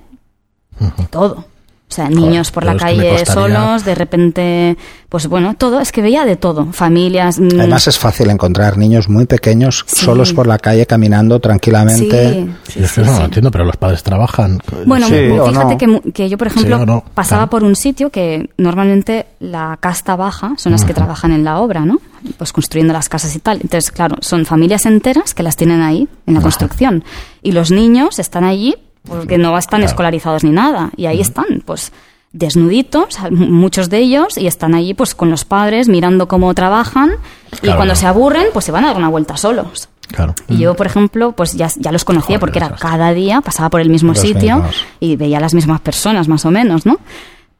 de 0.79 1.05
todo. 1.09 1.45
O 1.93 1.95
sea, 1.95 2.09
niños 2.09 2.49
por 2.49 2.63
la 2.65 2.75
calle 2.75 3.11
costaría- 3.11 3.33
solos, 3.33 3.85
de 3.85 3.93
repente, 3.93 4.77
pues 5.09 5.27
bueno, 5.27 5.53
todo, 5.53 5.79
es 5.79 5.91
que 5.91 6.01
veía 6.01 6.25
de 6.25 6.35
todo. 6.35 6.73
Familias. 6.73 7.39
mm, 7.39 7.49
Además 7.59 7.87
es 7.87 7.99
fácil 7.99 8.31
encontrar 8.31 8.79
niños 8.79 9.09
muy 9.09 9.25
pequeños 9.27 9.83
Sí. 9.85 10.03
solos 10.05 10.33
por 10.33 10.47
la 10.47 10.57
calle 10.57 10.87
caminando 10.87 11.39
tranquilamente. 11.39 12.45
sí, 12.65 12.71
sí, 12.73 12.79
Y 12.79 12.83
es 12.83 12.93
que 12.93 13.01
no 13.01 13.13
sí. 13.13 13.19
lo 13.19 13.25
entiendo, 13.25 13.51
pero 13.51 13.63
los 13.65 13.77
padres 13.77 14.01
trabajan. 14.01 14.59
Bueno, 14.87 15.05
fíjate 15.05 15.51
no. 15.51 15.77
que, 15.77 15.87
mu- 15.87 16.01
que 16.13 16.29
yo, 16.29 16.37
por 16.39 16.47
ejemplo, 16.47 16.77
Sí 16.77 16.81
o 16.81 16.85
no, 16.87 17.03
pasaba 17.13 17.41
claro. 17.41 17.49
por 17.51 17.63
un 17.63 17.75
sitio 17.75 18.09
que 18.09 18.49
normalmente 18.57 19.27
la 19.39 19.77
casta 19.79 20.15
baja 20.15 20.53
son 20.57 20.71
las 20.71 20.83
que 20.85 20.95
trabajan 20.95 21.31
en 21.31 21.43
la 21.43 21.59
obra, 21.59 21.85
¿no? 21.85 21.99
Pues 22.39 22.51
construyendo 22.51 22.91
las 22.93 23.07
casas 23.07 23.35
y 23.35 23.39
tal. 23.39 23.57
Entonces, 23.61 23.91
claro, 23.91 24.15
son 24.21 24.45
familias 24.47 24.87
enteras 24.87 25.35
que 25.35 25.43
las 25.43 25.57
tienen 25.57 25.81
ahí, 25.81 26.07
en 26.25 26.33
la 26.33 26.41
construcción. 26.41 27.03
Y 27.43 27.51
los 27.51 27.69
niños 27.69 28.17
están 28.17 28.45
allí 28.45 28.75
porque 29.07 29.37
no 29.37 29.57
están 29.57 29.83
escolarizados 29.83 30.43
ni 30.43 30.51
nada. 30.51 30.91
Y 30.95 31.05
ahí 31.07 31.19
están, 31.21 31.61
pues 31.65 31.91
desnuditos, 32.31 33.17
muchos 33.31 33.89
de 33.89 33.99
ellos, 33.99 34.37
y 34.37 34.47
están 34.47 34.73
allí 34.73 34.93
pues 34.95 35.13
con 35.13 35.29
los 35.29 35.45
padres 35.45 35.87
mirando 35.87 36.27
cómo 36.27 36.53
trabajan 36.53 37.11
y 37.51 37.57
Claro. 37.57 37.77
cuando 37.77 37.95
se 37.95 38.07
aburren 38.07 38.47
pues 38.53 38.65
se 38.65 38.71
van 38.71 38.85
a 38.85 38.87
dar 38.87 38.97
una 38.97 39.09
vuelta 39.09 39.37
solos. 39.37 39.89
Claro. 40.07 40.33
Y 40.47 40.57
yo, 40.57 40.75
por 40.75 40.85
ejemplo, 40.87 41.31
pues 41.31 41.53
ya, 41.53 41.69
ya 41.75 41.91
los 41.91 42.03
conocía 42.05 42.37
Joder, 42.37 42.39
porque 42.39 42.57
era 42.59 42.71
cada 42.71 43.13
día, 43.13 43.41
pasaba 43.41 43.69
por 43.69 43.81
el 43.81 43.89
mismo 43.89 44.13
sitio 44.15 44.55
mismos. 44.57 44.75
y 44.99 45.15
veía 45.15 45.37
a 45.37 45.41
las 45.41 45.53
mismas 45.53 45.79
personas, 45.81 46.27
más 46.27 46.45
o 46.45 46.51
menos, 46.51 46.85
¿no? 46.85 46.99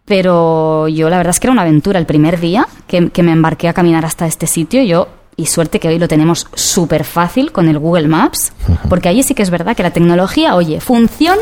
Pero 0.05 0.87
yo 0.89 1.09
la 1.09 1.17
verdad 1.17 1.31
es 1.31 1.39
que 1.39 1.47
era 1.47 1.53
una 1.53 1.61
aventura. 1.61 1.97
El 1.99 2.05
primer 2.05 2.39
día 2.39 2.67
que, 2.87 3.09
que 3.09 3.23
me 3.23 3.31
embarqué 3.31 3.69
a 3.69 3.73
caminar 3.73 4.05
hasta 4.05 4.25
este 4.27 4.47
sitio, 4.47 4.83
yo, 4.83 5.07
y 5.35 5.45
suerte 5.47 5.79
que 5.79 5.87
hoy 5.87 5.99
lo 5.99 6.07
tenemos 6.07 6.47
súper 6.53 7.03
fácil 7.03 7.51
con 7.51 7.67
el 7.67 7.79
Google 7.79 8.07
Maps, 8.07 8.51
porque 8.89 9.09
allí 9.09 9.23
sí 9.23 9.33
que 9.33 9.43
es 9.43 9.49
verdad 9.49 9.75
que 9.75 9.83
la 9.83 9.91
tecnología, 9.91 10.55
oye, 10.55 10.79
funciona, 10.79 11.41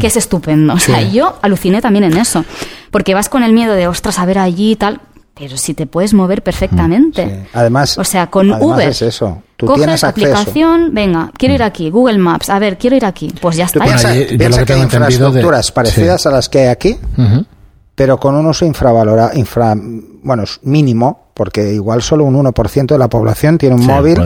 que 0.00 0.06
es 0.08 0.16
estupendo. 0.16 0.74
O 0.74 0.78
sea, 0.78 1.00
yo 1.02 1.36
aluciné 1.42 1.80
también 1.80 2.04
en 2.04 2.16
eso, 2.16 2.44
porque 2.90 3.14
vas 3.14 3.28
con 3.28 3.42
el 3.42 3.52
miedo 3.52 3.74
de, 3.74 3.86
ostras, 3.88 4.18
a 4.18 4.26
ver 4.26 4.38
allí 4.38 4.72
y 4.72 4.76
tal, 4.76 5.00
pero 5.34 5.56
si 5.56 5.72
te 5.74 5.86
puedes 5.86 6.12
mover 6.12 6.42
perfectamente. 6.42 7.24
Sí. 7.26 7.48
Además, 7.54 7.96
O 7.96 8.04
sea, 8.04 8.26
con 8.28 8.50
Uber. 8.52 8.88
es 8.90 9.00
eso. 9.00 9.42
Tú 9.56 9.66
coges 9.66 9.82
tienes 9.84 10.04
acceso. 10.04 10.26
aplicación, 10.36 10.90
venga, 10.92 11.30
quiero 11.36 11.54
ir 11.54 11.62
aquí, 11.62 11.88
Google 11.90 12.18
Maps, 12.18 12.50
a 12.50 12.58
ver, 12.58 12.76
quiero 12.78 12.96
ir 12.96 13.04
aquí. 13.06 13.32
Pues 13.40 13.56
ya 13.56 13.64
está. 13.66 13.78
yo 13.80 13.84
piensa 13.86 14.08
lo 14.14 14.14
que 14.14 14.26
que 14.66 14.72
hay 14.72 14.78
de- 14.80 14.84
infraestructuras 14.84 15.72
parecidas 15.72 16.22
sí. 16.22 16.28
a 16.28 16.32
las 16.32 16.48
que 16.48 16.58
hay 16.60 16.66
aquí, 16.68 16.96
pero 17.94 18.18
con 18.18 18.34
un 18.34 18.46
uso 18.46 18.64
infravalorado, 18.64 19.30
infra, 19.38 19.74
bueno, 19.76 20.44
mínimo, 20.62 21.29
porque 21.40 21.72
igual 21.72 22.02
solo 22.02 22.24
un 22.24 22.34
1% 22.36 22.84
de 22.86 22.98
la 22.98 23.08
población 23.08 23.56
tiene 23.56 23.74
un 23.74 23.80
Sí, 23.80 23.88
móvil 23.88 24.18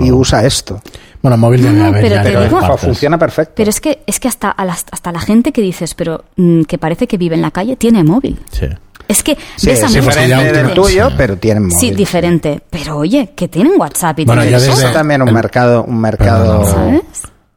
y 0.00 0.10
usa 0.10 0.44
esto. 0.44 0.82
Bueno, 1.22 1.36
móvil 1.36 1.62
No, 1.62 1.84
haber 1.86 2.02
pero 2.02 2.14
ya 2.16 2.22
te 2.24 2.30
digo- 2.30 2.58
partes. 2.58 2.80
Funciona 2.80 3.16
perfecto. 3.16 3.52
Pero 3.54 3.70
es 3.70 3.80
que, 3.80 4.02
es 4.08 4.18
que 4.18 4.26
hasta, 4.26 4.50
a 4.50 4.64
las- 4.64 4.84
hasta 4.90 5.12
la 5.12 5.20
gente 5.20 5.52
que 5.52 5.62
dices, 5.62 5.94
pero 5.94 6.24
mm, 6.34 6.62
que 6.62 6.76
parece 6.76 7.06
que 7.06 7.16
vive 7.16 7.36
en 7.36 7.42
la 7.42 7.52
calle, 7.52 7.76
tiene 7.76 8.02
móvil. 8.02 8.40
Sí. 8.50 8.66
Es 9.06 9.22
que 9.22 9.38
Sí, 9.54 9.68
ves 9.68 9.84
a 9.84 9.86
ya 9.86 10.00
diferente 10.00 10.52
del 10.52 10.74
tuyo, 10.74 11.10
Sí. 11.10 11.14
pero 11.16 11.36
tienen 11.36 11.62
móvil. 11.68 11.78
Sí, 11.78 11.90
diferente. 11.92 12.60
Pero 12.70 12.96
oye, 12.96 13.30
que 13.36 13.46
tienen 13.46 13.74
WhatsApp 13.78 14.18
y 14.18 14.24
Bueno, 14.24 14.42
tienen 14.42 14.58
ya 14.58 14.66
desde- 14.66 14.72
Existe 14.80 14.98
también 14.98 15.22
un 15.22 15.28
el- 15.28 15.34
mercado, 15.34 15.84
un 15.84 16.00
mercado 16.00 16.64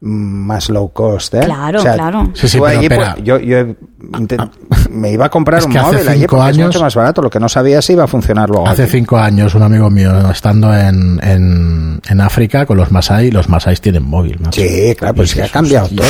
más 0.00 0.68
low 0.68 0.92
cost, 0.92 1.34
¿eh? 1.34 1.40
Claro, 1.44 1.80
claro. 1.80 2.30
Sí, 2.34 2.48
sí, 2.48 2.58
pero 2.60 2.66
allí, 2.78 2.86
espera. 2.86 3.12
pues, 3.14 3.24
yo, 3.24 3.38
yo 3.38 3.58
he 3.58 3.76
intent- 4.18 4.50
me 4.90 5.10
iba 5.12 5.26
a 5.26 5.28
comprar 5.30 5.60
Es 5.60 5.66
un 5.66 5.72
que 5.72 5.78
hace 5.78 5.92
móvil 5.96 6.08
allí 6.08 6.20
cinco 6.20 6.36
porque 6.36 6.50
es 6.50 6.56
años- 6.56 6.66
mucho 6.68 6.80
más 6.80 6.94
barato. 6.94 7.22
Lo 7.22 7.30
que 7.30 7.40
no 7.40 7.48
sabía 7.48 7.80
si 7.82 7.92
iba 7.94 8.04
a 8.04 8.06
funcionar 8.06 8.48
luego. 8.48 8.68
Hace 8.68 8.82
aquí. 8.84 8.92
cinco 8.92 9.18
años 9.18 9.54
un 9.54 9.62
amigo 9.62 9.90
mío 9.90 10.30
estando 10.30 10.74
en, 10.74 11.20
en, 11.22 12.00
en 12.06 12.20
África 12.20 12.66
con 12.66 12.76
los 12.76 12.90
Masai, 12.90 13.30
los 13.30 13.48
Masai 13.48 13.76
tienen 13.76 14.02
móvil. 14.04 14.38
macho. 14.40 14.60
Sí, 14.60 14.94
claro, 14.98 15.14
pues 15.14 15.34
que 15.34 15.42
ha 15.42 15.48
cambiado 15.48 15.88
todo. 15.88 16.06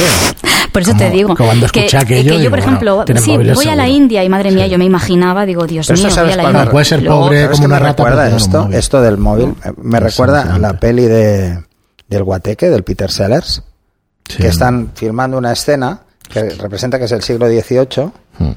Por 0.72 0.80
eso 0.82 0.92
Como- 0.92 1.02
te 1.02 1.11
digo 1.11 1.35
que 1.35 1.44
cuando 1.44 1.66
que, 1.68 1.80
escuché 1.80 1.98
aquello, 1.98 2.22
que 2.22 2.28
yo, 2.28 2.38
digo, 2.38 2.50
por 2.50 2.58
bueno, 2.61 2.64
ejemplo, 2.66 3.04
tienen 3.04 3.22
sí, 3.22 3.30
voy 3.37 3.44
a 3.44 3.54
la 3.54 3.54
seguro. 3.85 3.85
India 3.88 4.24
y 4.24 4.28
madre 4.30 4.50
mía, 4.52 4.64
Sí. 4.64 4.70
yo 4.70 4.78
me 4.78 4.85
imaginaba, 4.87 5.44
digo, 5.44 5.66
Dios 5.66 5.87
Pero 5.87 5.98
mío, 5.98 6.08
voy 6.08 6.18
a 6.18 6.37
la 6.37 6.42
cuando- 6.42 6.58
India. 6.61 6.70
Puede 6.72 6.85
ser 6.87 7.04
pobre 7.06 7.42
¿Sabes 7.42 7.56
como 7.56 7.66
una 7.66 7.74
me 7.74 7.80
rata, 7.80 8.04
recuerda 8.04 8.28
un 8.30 8.37
esto, 8.37 8.62
móvil. 8.62 8.74
esto 8.76 9.02
del 9.02 9.18
móvil? 9.18 9.54
Eh, 9.64 9.72
Me 9.82 10.00
recuerda 10.00 10.58
la 10.58 10.72
peli 10.74 11.02
de 11.04 11.58
del 12.08 12.24
Guateque, 12.24 12.70
del 12.70 12.85
Peter 12.85 13.11
Sellers, 13.11 13.62
Sí. 14.28 14.37
que 14.38 14.48
están 14.48 14.92
filmando 14.94 15.37
una 15.37 15.52
escena 15.52 16.00
que 16.28 16.50
representa 16.50 16.98
que 16.98 17.04
es 17.04 17.12
el 17.12 17.22
siglo 17.22 17.48
XVIII, 17.48 18.11
Hmm. 18.38 18.53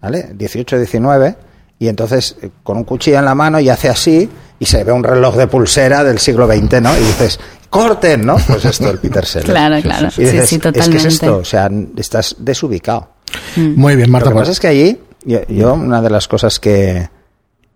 ¿vale? 0.00 0.34
18-19, 0.36 1.36
y 1.78 1.88
entonces 1.88 2.36
eh, 2.42 2.50
con 2.62 2.76
un 2.76 2.84
cuchillo 2.84 3.18
en 3.18 3.24
la 3.24 3.34
mano 3.34 3.60
y 3.60 3.68
hace 3.68 3.88
así 3.88 4.28
y 4.58 4.64
se 4.66 4.82
ve 4.84 4.92
un 4.92 5.04
reloj 5.04 5.36
de 5.36 5.46
pulsera 5.46 6.02
del 6.04 6.18
siglo 6.18 6.46
XX, 6.46 6.80
¿no? 6.82 6.96
Y 6.96 7.00
dices, 7.00 7.38
corten, 7.70 8.26
¿no? 8.26 8.36
Pues 8.46 8.64
esto 8.64 8.86
del 8.86 8.98
Peter 8.98 9.24
Sellers. 9.24 9.50
Claro, 9.50 9.80
claro. 9.82 10.08
Y 10.08 10.10
Sí, 10.10 10.26
sí, 10.26 10.36
Es 10.38 10.50
que 10.50 10.58
totalmente. 10.58 10.96
es 10.96 11.04
esto, 11.04 11.36
o 11.38 11.44
sea, 11.44 11.70
estás 11.96 12.36
desubicado. 12.38 13.10
Muy 13.56 13.94
bien, 13.96 14.10
Marta. 14.10 14.26
Lo 14.30 14.32
que 14.32 14.34
pues- 14.38 14.42
pasa 14.48 14.52
es 14.52 14.60
que 14.60 14.68
allí, 14.68 15.00
yo, 15.24 15.40
yo 15.46 15.74
una 15.74 16.00
de 16.02 16.10
las 16.10 16.26
cosas 16.26 16.58
que, 16.58 17.08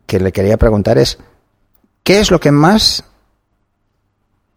que 0.07 0.19
le 0.19 0.33
quería 0.33 0.57
preguntar 0.57 0.99
es, 0.99 1.19
¿qué 2.03 2.21
es 2.21 2.31
lo 2.31 2.41
que 2.41 2.51
más 2.51 3.05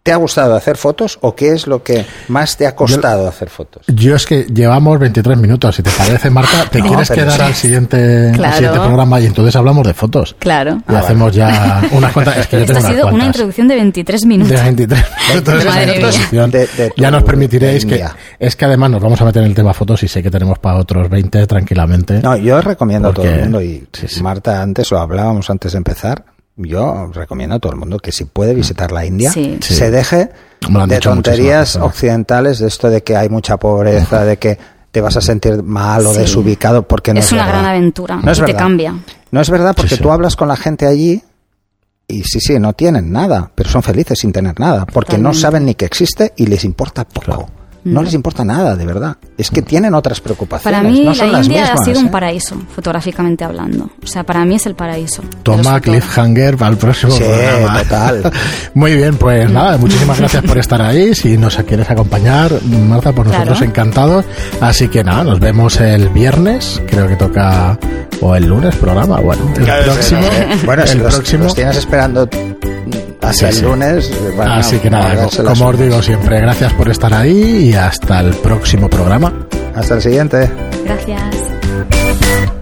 te 0.05 0.11
ha 0.11 0.17
gustado 0.17 0.53
hacer 0.55 0.77
fotos 0.77 1.17
o 1.21 1.35
qué 1.35 1.49
es 1.53 1.65
lo 1.65 1.81
que 1.81 2.05
más 2.27 2.55
te 2.57 2.67
ha 2.67 2.75
costado 2.75 3.27
hacer 3.27 3.49
fotos? 3.49 3.83
Yo 3.87 4.15
es 4.15 4.27
que 4.27 4.43
llevamos 4.43 4.99
23 4.99 5.35
minutos. 5.35 5.75
Si 5.77 5.81
te 5.81 5.89
parece, 5.89 6.29
Marta, 6.29 6.67
¿te 6.69 6.77
No, 6.83 6.89
quieres 6.89 7.09
quedar 7.09 7.31
sí. 7.31 7.41
al 7.41 7.53
siguiente, 7.55 8.29
al 8.29 8.35
Claro. 8.35 8.55
siguiente 8.55 8.79
programa 8.81 9.19
y 9.19 9.25
entonces 9.25 9.55
hablamos 9.55 9.87
de 9.87 9.95
fotos? 9.95 10.35
Claro. 10.37 10.77
Y 10.87 10.93
hacemos 10.93 11.33
ya 11.33 11.81
unas 11.91 12.13
cuantas. 12.13 12.37
Es 12.37 12.45
que 12.47 12.57
yo 12.57 12.61
Esto 12.61 12.73
tengo 12.75 12.87
ha 12.87 12.91
sido 12.91 13.01
una 13.05 13.09
cuantas. 13.13 13.27
introducción 13.29 13.67
de 13.67 13.75
23 13.77 14.25
minutos. 14.27 14.55
De 14.55 14.61
23 14.63 15.05
minutos 15.29 15.57
de 15.63 15.65
Madre 15.71 15.85
mía. 15.87 15.95
introducción. 15.95 16.51
De- 16.51 16.67
de 16.67 16.89
tu 16.91 17.01
ya 17.01 17.09
nos 17.09 17.23
permitiréis 17.23 17.85
que 17.87 18.05
es 18.37 18.55
que 18.55 18.65
además 18.65 18.91
nos 18.91 19.01
vamos 19.01 19.19
a 19.21 19.25
meter 19.25 19.41
en 19.41 19.49
el 19.49 19.55
tema 19.55 19.73
fotos 19.73 20.03
y 20.03 20.07
sé 20.07 20.21
que 20.21 20.29
tenemos 20.29 20.59
para 20.59 20.77
otros 20.77 21.09
20 21.09 21.47
tranquilamente. 21.47 22.19
No, 22.21 22.37
yo 22.37 22.61
recomiendo 22.61 23.09
a 23.09 23.11
todo 23.13 23.25
el 23.25 23.39
mundo 23.41 23.59
y 23.63 23.87
sí, 23.91 24.07
sí. 24.07 24.21
Marta 24.21 24.61
antes 24.61 24.91
lo 24.91 24.99
hablábamos 24.99 25.49
antes 25.49 25.71
de 25.71 25.77
empezar. 25.79 26.23
Yo 26.57 27.11
recomiendo 27.13 27.55
a 27.55 27.59
todo 27.59 27.73
el 27.73 27.79
mundo 27.79 27.99
que 27.99 28.11
si 28.11 28.25
puede 28.25 28.53
visitar 28.53 28.91
la 28.91 29.05
India, 29.05 29.29
Sí. 29.31 29.57
Se 29.61 29.91
deje 29.91 30.29
de 30.61 30.95
dicho 30.95 31.09
tonterías 31.09 31.75
occidentales, 31.75 32.59
de 32.59 32.67
esto 32.67 32.89
de 32.89 33.03
que 33.03 33.15
hay 33.17 33.27
mucha 33.29 33.57
pobreza, 33.57 34.23
de 34.23 34.37
que 34.37 34.57
te 34.91 35.01
vas 35.01 35.17
a 35.17 35.21
sentir 35.21 35.61
mal 35.63 36.05
o 36.05 36.13
Sí. 36.13 36.19
desubicado 36.21 36.87
porque 36.87 37.13
no 37.13 37.19
es, 37.19 37.25
es 37.25 37.31
una 37.33 37.45
verdad. 37.45 37.59
gran 37.59 37.71
aventura 37.71 38.15
No 38.23 38.31
es 38.31 38.37
y 38.37 38.41
te 38.41 38.45
verdad. 38.47 38.59
cambia. 38.59 38.95
No 39.31 39.41
es 39.41 39.49
verdad 39.49 39.73
porque 39.75 39.89
Sí, 39.89 39.95
sí. 39.97 40.01
tú 40.01 40.11
hablas 40.11 40.37
con 40.37 40.47
la 40.47 40.55
gente 40.55 40.85
allí 40.87 41.21
y 42.07 42.23
sí, 42.23 42.39
sí, 42.39 42.57
no 42.59 42.71
tienen 42.71 43.11
nada, 43.11 43.51
pero 43.53 43.69
son 43.69 43.83
felices 43.83 44.17
sin 44.19 44.31
tener 44.31 44.57
nada, 44.57 44.85
porque 44.85 45.17
no 45.17 45.33
saben 45.33 45.65
ni 45.65 45.75
que 45.75 45.83
existe 45.85 46.31
y 46.37 46.45
les 46.45 46.63
importa 46.63 47.03
poco. 47.03 47.25
Claro. 47.25 47.49
No 47.85 48.01
les 48.03 48.13
importa 48.13 48.43
nada, 48.43 48.75
de 48.75 48.85
verdad. 48.85 49.15
Es 49.37 49.49
que 49.51 49.61
tienen 49.61 49.93
otras 49.93 50.19
preocupaciones. 50.19 50.79
Para 50.79 50.89
mí 50.89 51.03
no 51.05 51.13
son 51.13 51.31
la 51.31 51.37
las 51.37 51.45
India 51.45 51.61
mismas, 51.61 51.79
ha 51.81 51.83
sido 51.85 51.99
un 51.99 52.07
¿eh? 52.07 52.09
paraíso, 52.11 52.55
fotográficamente 52.75 53.43
hablando. 53.43 53.89
O 54.03 54.07
sea, 54.07 54.23
para 54.23 54.43
mí 54.43 54.55
es 54.55 54.65
el 54.65 54.75
paraíso. 54.75 55.21
Toma 55.43 55.79
cliffhanger 55.79 56.57
para 56.57 56.71
el 56.71 56.77
próximo 56.77 57.11
Sí, 57.13 57.23
programa. 57.23 57.83
total. 57.83 58.31
Muy 58.73 58.95
bien, 58.95 59.15
pues 59.17 59.49
nada, 59.51 59.77
muchísimas 59.77 60.17
gracias 60.19 60.43
por 60.43 60.57
estar 60.57 60.81
ahí. 60.81 61.13
Si 61.15 61.37
nos 61.37 61.55
quieres 61.57 61.89
acompañar, 61.89 62.51
Marta, 62.63 63.11
por 63.13 63.27
nosotros 63.27 63.57
Claro. 63.59 63.65
encantados. 63.71 64.25
Así 64.61 64.87
que 64.87 65.03
nada, 65.03 65.23
nos 65.23 65.39
vemos 65.39 65.79
el 65.79 66.09
viernes, 66.09 66.81
creo 66.87 67.07
que 67.07 67.15
toca, 67.15 67.77
o 68.21 68.35
el 68.35 68.45
lunes 68.47 68.75
programa. 68.77 69.19
Bueno, 69.21 69.43
el 69.57 69.63
próximo. 69.83 70.21
Bueno, 70.65 70.87
si 70.87 70.93
el 70.97 71.03
los, 71.03 71.13
próximo. 71.15 71.43
los 71.43 71.53
tienes 71.55 71.77
esperando 71.77 72.27
hasta 73.21 73.33
Sí, 73.33 73.45
el 73.45 73.53
sí. 73.53 73.61
lunes, 73.63 74.11
bueno, 74.35 74.53
Así 74.53 74.77
que 74.79 74.89
nada, 74.89 75.27
como 75.45 75.67
os 75.67 75.79
digo 75.79 76.01
siempre, 76.01 76.39
gracias 76.41 76.73
por 76.73 76.89
estar 76.89 77.13
ahí 77.13 77.69
y 77.69 77.73
hasta 77.73 78.19
el 78.21 78.33
próximo 78.35 78.89
programa. 78.89 79.33
Hasta 79.75 79.95
el 79.95 80.01
siguiente. 80.01 80.49
Gracias. 80.85 82.54